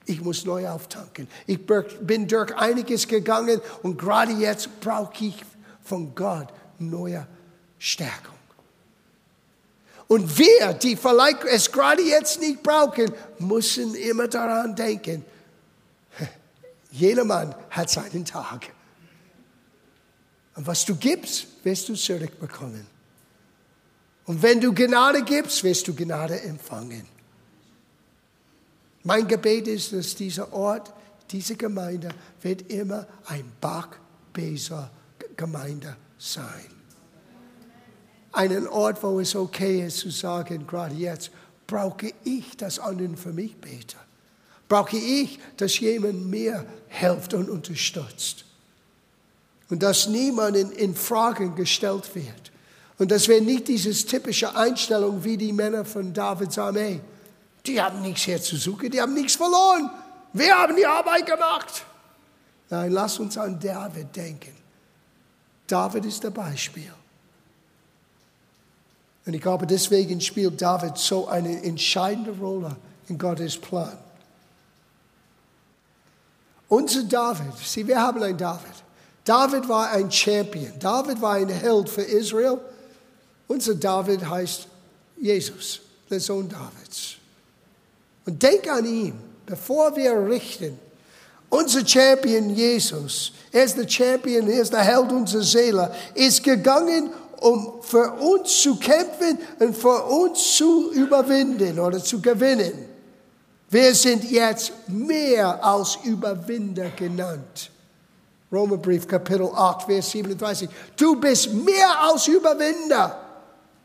Ich 0.07 0.21
muss 0.21 0.45
neu 0.45 0.69
auftanken. 0.69 1.27
Ich 1.45 1.59
bin 1.67 2.29
durch 2.29 2.57
einiges 2.57 3.09
gegangen 3.09 3.61
und 3.83 3.99
gerade 3.99 4.31
jetzt 4.33 4.81
brauche 4.81 5.25
ich 5.25 5.35
von 5.83 6.15
Gott 6.15 6.47
neue 6.79 7.27
Stärkung. 7.81 8.39
Und 10.07 10.39
wir, 10.39 10.73
die 10.75 10.95
vielleicht 10.95 11.43
es 11.45 11.73
gerade 11.73 12.03
jetzt 12.03 12.41
nicht 12.41 12.63
brauchen, 12.63 13.11
müssen 13.41 13.97
immer 13.97 14.29
daran 14.29 14.77
denken, 14.77 15.25
jeder 16.93 17.25
Mann 17.25 17.57
hat 17.71 17.91
seinen 17.91 18.25
Tag. 18.25 18.73
Und 20.55 20.65
was 20.65 20.85
du 20.85 20.95
gibst, 20.95 21.49
wirst 21.65 21.89
du 21.89 21.95
zurückbekommen. 21.95 23.00
Und 24.31 24.45
wenn 24.45 24.61
du 24.61 24.73
Gnade 24.73 25.25
gibst, 25.25 25.65
wirst 25.65 25.89
du 25.89 25.93
Gnade 25.93 26.41
empfangen. 26.41 27.05
Mein 29.03 29.27
Gebet 29.27 29.67
ist, 29.67 29.93
dass 29.93 30.15
dieser 30.15 30.53
Ort, 30.53 30.93
diese 31.33 31.57
Gemeinde 31.57 32.11
wird 32.41 32.71
immer 32.71 33.09
ein 33.27 33.51
Bachbeser 33.61 34.89
Gemeinde 35.37 35.97
sein. 36.17 36.71
Einen 38.31 38.69
Ort, 38.69 39.03
wo 39.03 39.19
es 39.19 39.35
okay 39.35 39.85
ist 39.85 39.99
zu 39.99 40.11
sagen, 40.11 40.65
gerade 40.65 40.95
jetzt 40.95 41.33
brauche 41.67 42.13
ich, 42.23 42.57
dass 42.57 42.79
anderen 42.79 43.17
für 43.17 43.33
mich 43.33 43.57
beten. 43.57 43.99
Brauche 44.69 44.97
ich, 44.97 45.41
dass 45.57 45.81
jemand 45.81 46.27
mir 46.27 46.65
hilft 46.87 47.35
und 47.35 47.51
unterstützt. 47.51 48.45
Und 49.71 49.83
dass 49.83 50.07
niemand 50.07 50.57
in, 50.57 50.71
in 50.71 50.95
Fragen 50.95 51.57
gestellt 51.57 52.15
wird. 52.15 52.51
Und 53.01 53.11
dass 53.11 53.29
wir 53.29 53.41
nicht 53.41 53.67
diese 53.67 53.93
typische 54.07 54.55
Einstellung 54.55 55.25
wie 55.25 55.39
die 55.39 55.55
Männer 55.55 55.87
von 55.87 56.13
Davids 56.13 56.59
Armee 56.59 57.01
die 57.67 57.81
haben 57.81 58.03
nichts 58.03 58.23
hier 58.23 58.39
die 58.39 59.01
haben 59.01 59.15
nichts 59.15 59.37
verloren. 59.37 59.91
Wir 60.33 60.55
haben 60.55 60.77
die 60.77 60.87
Arbeit 60.87 61.27
gemacht. 61.27 61.85
Nein, 62.69 62.93
lass 62.93 63.19
uns 63.19 63.37
an 63.37 63.59
David 63.59 64.15
denken. 64.15 64.55
David 65.67 66.05
ist 66.05 66.23
der 66.25 66.31
Beispiel. 66.31 66.93
Und 69.27 69.35
ich 69.35 69.41
glaube, 69.41 69.67
deswegen 69.67 70.21
spielt 70.21 70.61
David 70.61 70.97
so 70.97 71.29
eine 71.29 71.63
entscheidende 71.63 72.31
Rolle 72.33 72.77
in 73.09 73.19
Gottes 73.19 73.59
Plan. 73.59 73.97
Unser 76.69 77.05
David, 77.05 77.57
sieh, 77.63 77.87
wir 77.87 78.01
haben 78.01 78.23
einen 78.23 78.39
David. 78.39 78.75
David 79.25 79.69
war 79.69 79.91
ein 79.91 80.11
Champion. 80.11 80.79
David 80.79 81.21
war 81.21 81.35
ein 81.35 81.49
Held 81.49 81.89
für 81.89 82.03
Israel. 82.03 82.59
Unser 83.51 83.75
David 83.75 84.25
heißt 84.25 84.69
Jesus, 85.17 85.81
der 86.09 86.21
Sohn 86.21 86.49
Davids. 86.49 87.17
Und 88.25 88.41
denk 88.41 88.71
an 88.71 88.87
ihn, 88.87 89.15
bevor 89.45 89.97
wir 89.97 90.13
richten. 90.25 90.79
Unser 91.49 91.85
Champion 91.85 92.51
Jesus, 92.51 93.33
er 93.51 93.65
ist 93.65 93.77
der 93.77 93.89
Champion, 93.89 94.49
er 94.49 94.63
ist 94.63 94.73
der 94.73 94.83
Held 94.83 95.11
unserer 95.11 95.43
Seele, 95.43 95.93
ist 96.15 96.45
gegangen, 96.45 97.11
um 97.41 97.83
für 97.83 98.13
uns 98.21 98.63
zu 98.63 98.77
kämpfen 98.77 99.37
und 99.59 99.77
für 99.77 100.05
uns 100.05 100.57
zu 100.57 100.93
überwinden 100.93 101.81
oder 101.81 102.01
zu 102.01 102.23
gewinnen. 102.23 102.87
Wir 103.69 103.93
sind 103.97 104.31
jetzt 104.31 104.71
mehr 104.87 105.65
als 105.65 105.99
Überwinder 106.05 106.91
genannt. 106.91 107.73
Römerbrief 108.53 109.09
Kapitel 109.09 109.51
8, 109.53 109.87
Vers 109.87 110.11
37. 110.13 110.69
Du 110.97 111.17
bist 111.17 111.53
mehr 111.53 112.01
als 112.01 112.29
Überwinder. 112.29 113.27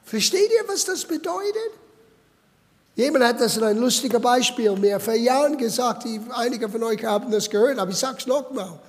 Versteht 0.06 0.52
ihr, 0.52 0.68
was 0.68 0.86
das 0.86 1.04
bedeutet? 1.04 1.72
Jemand 2.96 3.26
hat 3.26 3.42
das 3.42 3.58
in 3.58 3.64
ein 3.64 3.78
lustiges 3.78 4.22
Beispiel 4.22 4.72
mir 4.78 5.00
vor 5.00 5.16
Jahren 5.16 5.58
gesagt, 5.58 6.06
einige 6.30 6.70
von 6.70 6.82
euch 6.84 7.04
haben 7.04 7.30
das 7.30 7.50
gehört, 7.50 7.78
aber 7.78 7.92
ich 7.92 7.98
sage 7.98 8.18
es 8.20 8.28
nochmal. 8.28 8.80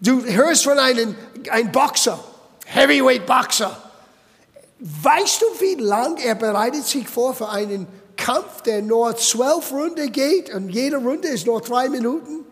Du 0.00 0.24
hörst 0.24 0.64
von 0.64 0.78
einem, 0.78 1.14
einem 1.48 1.70
Boxer, 1.70 2.18
Heavyweight 2.66 3.24
Boxer. 3.24 3.76
Weißt 4.80 5.42
du, 5.42 5.46
wie 5.60 5.76
lang 5.76 6.16
er 6.16 6.34
bereitet 6.34 6.84
sich 6.86 7.08
vor 7.08 7.34
für 7.34 7.50
einen 7.50 7.86
Kampf, 8.16 8.62
der 8.62 8.82
nur 8.82 9.14
zwölf 9.16 9.70
Runden 9.70 10.10
geht 10.10 10.52
und 10.52 10.70
jede 10.70 10.96
Runde 10.96 11.28
ist 11.28 11.46
nur 11.46 11.60
drei 11.60 11.88
Minuten? 11.88 12.44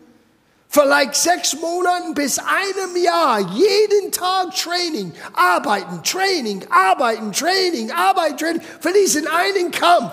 Vielleicht 0.73 1.17
sechs 1.17 1.57
Monaten 1.57 2.15
bis 2.15 2.39
einem 2.39 2.97
Jahr, 2.97 3.41
jeden 3.41 4.13
Tag 4.13 4.55
Training, 4.55 5.13
arbeiten, 5.33 6.01
Training, 6.05 6.65
arbeiten, 6.71 7.33
Training, 7.33 7.91
arbeiten, 7.91 8.37
Training, 8.37 8.63
für 8.79 8.93
diesen 8.93 9.27
einen 9.27 9.73
Kampf. 9.73 10.13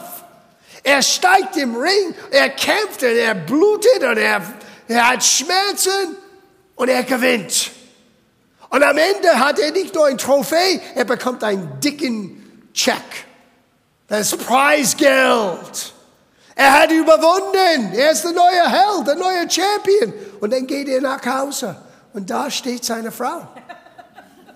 Er 0.81 1.03
steigt 1.03 1.57
im 1.57 1.75
Ring, 1.75 2.15
er 2.31 2.49
kämpft 2.49 3.03
und 3.03 3.15
er 3.15 3.35
blutet 3.35 4.01
und 4.01 4.17
er, 4.17 4.41
er 4.87 5.09
hat 5.09 5.23
Schmerzen 5.23 6.17
und 6.75 6.89
er 6.89 7.03
gewinnt. 7.03 7.69
Und 8.69 8.81
am 8.81 8.97
Ende 8.97 9.39
hat 9.39 9.59
er 9.59 9.71
nicht 9.71 9.93
nur 9.93 10.07
ein 10.07 10.17
Trophäe, 10.17 10.81
er 10.95 11.05
bekommt 11.05 11.43
einen 11.43 11.79
dicken 11.81 12.71
Check. 12.73 13.27
Das 14.07 14.35
Preisgeld. 14.35 15.93
Er 16.57 16.73
hat 16.73 16.91
überwunden. 16.91 17.93
Er 17.93 18.11
ist 18.11 18.23
der 18.23 18.31
neue 18.31 18.67
Held, 18.67 19.07
der 19.07 19.15
neue 19.15 19.47
Champion. 19.49 20.11
Und 20.39 20.53
dann 20.53 20.67
geht 20.67 20.87
er 20.87 21.01
nach 21.01 21.25
Hause 21.25 21.75
und 22.13 22.29
da 22.29 22.49
steht 22.49 22.83
seine 22.83 23.11
Frau 23.11 23.47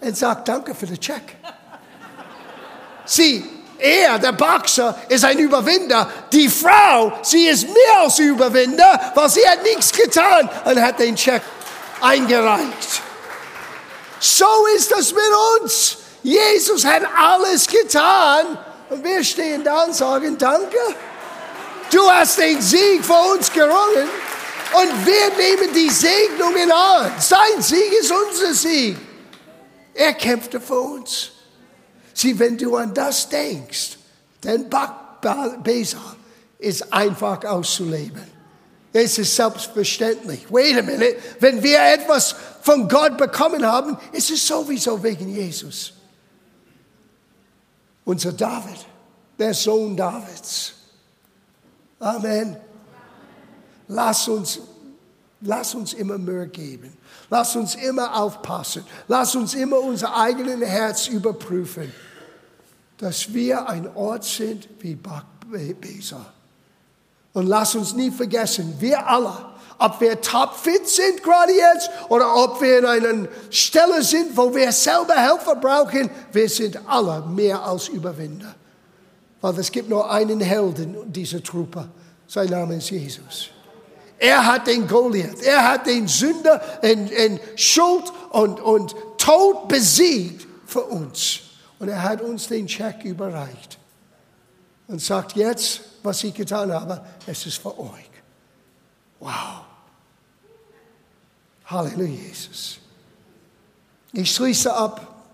und 0.01 0.17
sagt, 0.17 0.47
danke 0.47 0.73
für 0.73 0.87
den 0.87 0.99
Check. 0.99 1.35
Sie, 3.05 3.43
er, 3.77 4.19
der 4.19 4.31
Boxer, 4.33 4.95
ist 5.09 5.25
ein 5.25 5.39
Überwinder. 5.39 6.07
Die 6.31 6.49
Frau, 6.49 7.13
sie 7.23 7.47
ist 7.47 7.67
mehr 7.67 7.99
als 7.99 8.19
Überwinder, 8.19 9.11
weil 9.15 9.29
sie 9.29 9.47
hat 9.47 9.63
nichts 9.63 9.91
getan 9.91 10.49
und 10.65 10.81
hat 10.81 10.99
den 10.99 11.15
Check 11.15 11.41
eingereicht. 11.99 13.01
So 14.19 14.45
ist 14.75 14.91
das 14.91 15.11
mit 15.11 15.23
uns. 15.61 15.97
Jesus 16.23 16.85
hat 16.85 17.03
alles 17.17 17.67
getan 17.67 18.57
und 18.89 19.03
wir 19.03 19.23
stehen 19.23 19.63
da 19.63 19.83
und 19.83 19.95
sagen, 19.95 20.37
danke. 20.37 20.77
Du 21.91 22.09
hast 22.09 22.37
den 22.37 22.61
Sieg 22.61 23.03
für 23.03 23.33
uns 23.33 23.51
gerungen. 23.51 24.07
Und 24.73 25.05
wir 25.05 25.37
nehmen 25.37 25.73
die 25.73 25.89
Segnungen 25.89 26.71
an. 26.71 27.11
Sein 27.19 27.61
Sieg 27.61 27.91
ist 27.99 28.11
unser 28.11 28.53
Sieg. 28.53 28.97
Er 29.93 30.13
kämpfte 30.13 30.61
für 30.61 30.79
uns. 30.79 31.31
Sieh, 32.13 32.37
wenn 32.39 32.57
du 32.57 32.75
an 32.75 32.93
das 32.93 33.27
denkst, 33.27 33.97
dann 34.41 34.69
Besa 35.63 36.15
ist 36.57 36.91
einfach 36.93 37.43
auszuleben. 37.43 38.23
Es 38.93 39.17
ist 39.17 39.35
selbstverständlich. 39.35 40.45
Wait 40.49 40.77
a 40.77 40.81
minute. 40.81 41.17
Wenn 41.39 41.61
wir 41.63 41.79
etwas 41.93 42.35
von 42.61 42.87
Gott 42.87 43.17
bekommen 43.17 43.65
haben, 43.65 43.97
ist 44.11 44.29
es 44.29 44.45
sowieso 44.45 45.01
wegen 45.01 45.29
Jesus. 45.29 45.93
Unser 48.03 48.33
David, 48.33 48.85
der 49.39 49.53
Sohn 49.53 49.95
Davids. 49.95 50.73
Amen. 51.99 52.57
Lass 53.91 54.27
uns, 54.29 54.59
lass 55.41 55.75
uns 55.75 55.93
immer 55.93 56.17
Mühe 56.17 56.47
geben. 56.47 56.95
Lass 57.29 57.57
uns 57.57 57.75
immer 57.75 58.15
aufpassen. 58.15 58.85
Lass 59.09 59.35
uns 59.35 59.53
immer 59.53 59.79
unser 59.79 60.15
eigenes 60.15 60.61
Herz 60.61 61.07
überprüfen, 61.07 61.91
dass 62.97 63.33
wir 63.33 63.67
ein 63.67 63.93
Ort 63.95 64.23
sind 64.23 64.69
wie 64.79 64.95
Besa. 64.95 66.25
Und 67.33 67.47
lass 67.47 67.75
uns 67.75 67.93
nie 67.93 68.11
vergessen, 68.11 68.75
wir 68.79 69.05
alle, 69.05 69.33
ob 69.77 69.99
wir 69.99 70.21
topfit 70.21 70.87
sind 70.87 71.21
gerade 71.21 71.51
jetzt 71.51 71.89
oder 72.07 72.33
ob 72.33 72.61
wir 72.61 72.79
in 72.79 72.85
einer 72.85 73.27
Stelle 73.49 74.03
sind, 74.03 74.37
wo 74.37 74.55
wir 74.55 74.71
selber 74.71 75.15
Helfer 75.15 75.55
brauchen, 75.55 76.09
wir 76.31 76.47
sind 76.47 76.79
alle 76.87 77.25
mehr 77.27 77.61
als 77.61 77.89
Überwinder. 77.89 78.55
Weil 79.41 79.59
es 79.59 79.69
gibt 79.69 79.89
nur 79.89 80.09
einen 80.09 80.39
Helden 80.39 81.11
dieser 81.11 81.43
Truppe. 81.43 81.89
Sein 82.27 82.49
Name 82.49 82.77
ist 82.77 82.89
Jesus. 82.89 83.49
Er 84.21 84.45
hat 84.45 84.67
den 84.67 84.87
Goliath, 84.87 85.41
er 85.41 85.67
hat 85.67 85.87
den 85.87 86.07
Sünder 86.07 86.61
in, 86.83 87.07
in 87.07 87.39
Schuld 87.55 88.03
und, 88.29 88.59
und 88.59 88.95
Tod 89.17 89.67
besiegt 89.67 90.45
für 90.67 90.83
uns. 90.83 91.39
Und 91.79 91.89
er 91.89 92.03
hat 92.03 92.21
uns 92.21 92.47
den 92.47 92.67
Check 92.67 93.03
überreicht. 93.03 93.79
Und 94.87 95.01
sagt 95.01 95.35
jetzt, 95.35 95.81
was 96.03 96.23
ich 96.23 96.35
getan 96.35 96.71
habe, 96.71 97.03
es 97.25 97.47
ist 97.47 97.57
für 97.57 97.75
euch. 97.79 98.11
Wow. 99.19 99.65
Halleluja, 101.65 102.21
Jesus. 102.27 102.77
Ich 104.13 104.35
schließe 104.35 104.71
ab 104.71 105.25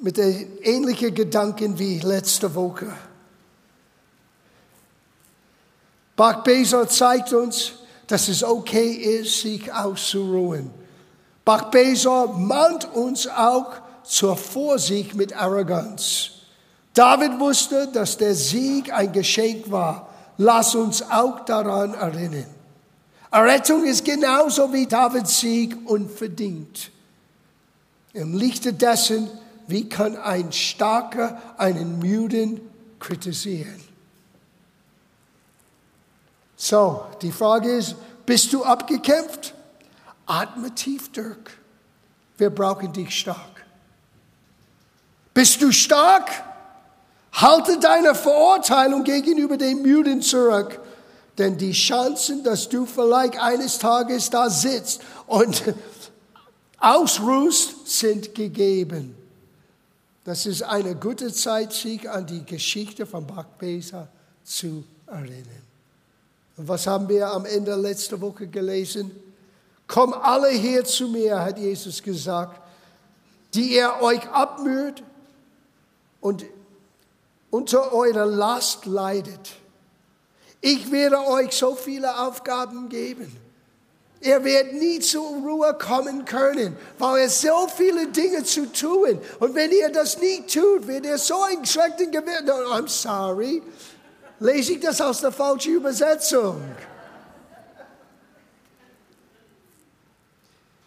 mit 0.00 0.16
ähnlichen 0.16 1.14
Gedanken 1.14 1.78
wie 1.78 1.98
letzte 1.98 2.54
Woche. 2.54 2.90
Bach 6.20 6.42
Bezer 6.42 6.86
zeigt 6.86 7.32
uns, 7.32 7.72
dass 8.06 8.28
es 8.28 8.44
okay 8.44 8.90
ist, 8.90 9.40
sich 9.40 9.72
auszuruhen. 9.72 10.70
Bach 11.46 11.70
Bezer 11.70 12.26
mahnt 12.26 12.94
uns 12.94 13.26
auch 13.26 13.72
zur 14.04 14.36
Vorsicht 14.36 15.14
mit 15.14 15.34
Arroganz. 15.34 16.32
David 16.92 17.40
wusste, 17.40 17.88
dass 17.88 18.18
der 18.18 18.34
Sieg 18.34 18.92
ein 18.92 19.12
Geschenk 19.12 19.70
war. 19.70 20.10
lass 20.36 20.74
uns 20.74 21.00
auch 21.00 21.40
daran 21.46 21.94
erinnern. 21.94 22.44
Errettung 23.30 23.86
ist 23.86 24.04
genauso 24.04 24.70
wie 24.74 24.86
Davids 24.86 25.40
Sieg 25.40 25.74
unverdient. 25.88 26.90
Im 28.12 28.36
Lichte 28.36 28.74
dessen, 28.74 29.30
wie 29.68 29.88
kann 29.88 30.18
ein 30.18 30.52
Starker 30.52 31.40
einen 31.56 31.98
Müden 31.98 32.60
kritisieren? 32.98 33.89
So, 36.62 37.06
die 37.22 37.32
Frage 37.32 37.70
ist, 37.70 37.94
bist 38.26 38.52
du 38.52 38.62
abgekämpft? 38.62 39.54
Atme 40.26 40.74
tief, 40.74 41.10
Dirk. 41.10 41.52
Wir 42.36 42.50
brauchen 42.50 42.92
dich 42.92 43.18
stark. 43.18 43.64
Bist 45.32 45.62
du 45.62 45.72
stark? 45.72 46.28
Halte 47.32 47.80
deine 47.80 48.14
Verurteilung 48.14 49.04
gegenüber 49.04 49.56
den 49.56 49.80
Müden 49.80 50.20
zurück, 50.20 50.78
denn 51.38 51.56
die 51.56 51.72
Chancen, 51.72 52.44
dass 52.44 52.68
du 52.68 52.84
vielleicht 52.84 53.40
eines 53.40 53.78
Tages 53.78 54.28
da 54.28 54.50
sitzt 54.50 55.00
und 55.26 55.62
ausruhst, 56.78 57.88
sind 57.88 58.34
gegeben. 58.34 59.16
Das 60.24 60.44
ist 60.44 60.62
eine 60.62 60.94
gute 60.94 61.32
Zeit, 61.32 61.72
sich 61.72 62.10
an 62.10 62.26
die 62.26 62.44
Geschichte 62.44 63.06
von 63.06 63.26
Bachbesa 63.26 64.08
zu 64.44 64.84
erinnern. 65.06 65.69
Und 66.56 66.68
was 66.68 66.86
haben 66.86 67.08
wir 67.08 67.28
am 67.28 67.44
Ende 67.46 67.74
letzter 67.74 68.20
Woche 68.20 68.46
gelesen? 68.46 69.10
Komm 69.86 70.12
alle 70.12 70.48
her 70.48 70.84
zu 70.84 71.08
mir, 71.08 71.40
hat 71.40 71.58
Jesus 71.58 72.02
gesagt, 72.02 72.60
die 73.54 73.74
ihr 73.74 73.92
euch 74.00 74.28
abmüht 74.28 75.02
und 76.20 76.44
unter 77.50 77.92
eurer 77.92 78.26
Last 78.26 78.86
leidet. 78.86 79.56
Ich 80.60 80.92
werde 80.92 81.26
euch 81.26 81.52
so 81.52 81.74
viele 81.74 82.20
Aufgaben 82.20 82.88
geben. 82.88 83.36
Er 84.22 84.44
wird 84.44 84.74
nie 84.74 85.00
zur 85.00 85.26
Ruhe 85.28 85.74
kommen 85.74 86.26
können, 86.26 86.76
weil 86.98 87.22
er 87.22 87.30
so 87.30 87.66
viele 87.74 88.06
Dinge 88.08 88.44
zu 88.44 88.70
tun. 88.70 89.18
Und 89.38 89.54
wenn 89.54 89.72
er 89.72 89.90
das 89.90 90.20
nie 90.20 90.42
tut, 90.42 90.86
wird 90.86 91.06
er 91.06 91.16
so 91.16 91.42
ein 91.42 91.64
schlechten 91.64 92.10
Gewissen. 92.10 92.50
Oh, 92.50 92.74
I'm 92.74 92.86
sorry. 92.86 93.62
Lese 94.40 94.72
ich 94.72 94.80
das 94.80 95.00
aus 95.00 95.20
der 95.20 95.32
falschen 95.32 95.74
Übersetzung? 95.74 96.62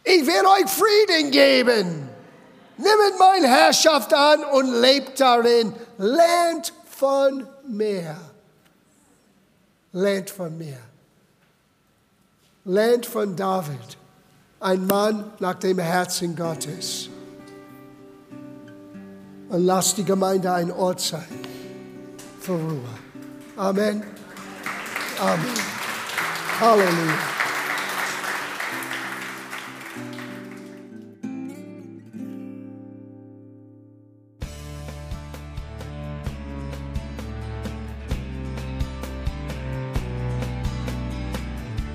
Ich 0.03 0.25
werde 0.25 0.49
euch 0.49 0.69
Frieden 0.69 1.31
geben. 1.31 2.09
Nimmt 2.77 3.19
meine 3.19 3.47
Herrschaft 3.47 4.13
an 4.13 4.43
und 4.43 4.81
lebt 4.81 5.19
darin. 5.19 5.73
Lernt 5.99 6.73
von 6.89 7.47
mir. 7.67 8.17
Lernt 9.91 10.29
von 10.31 10.57
mir. 10.57 10.79
Lernt 12.65 13.05
von 13.05 13.35
David, 13.35 13.97
ein 14.61 14.87
Mann 14.87 15.31
nach 15.39 15.55
dem 15.55 15.77
Herzen 15.77 16.35
Gottes. 16.35 17.09
Und 19.49 19.65
lasst 19.65 19.97
die 19.97 20.05
Gemeinde 20.05 20.51
ein 20.51 20.71
Ort 20.71 21.01
sein 21.01 21.27
für 22.39 22.53
Ruhe. 22.53 23.02
Amen. 23.55 24.01
Amen. 25.19 25.45
Halleluja. 26.59 27.13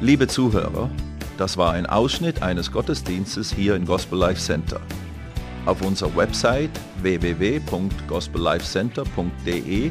Liebe 0.00 0.28
Zuhörer, 0.28 0.88
das 1.38 1.56
war 1.56 1.72
ein 1.72 1.86
Ausschnitt 1.86 2.40
eines 2.40 2.70
Gottesdienstes 2.70 3.52
hier 3.52 3.74
im 3.74 3.84
Gospel 3.84 4.16
Life 4.16 4.40
Center. 4.40 4.80
Auf 5.66 5.82
unserer 5.82 6.14
Website 6.14 6.70
www.gospellifecenter.de 7.02 9.90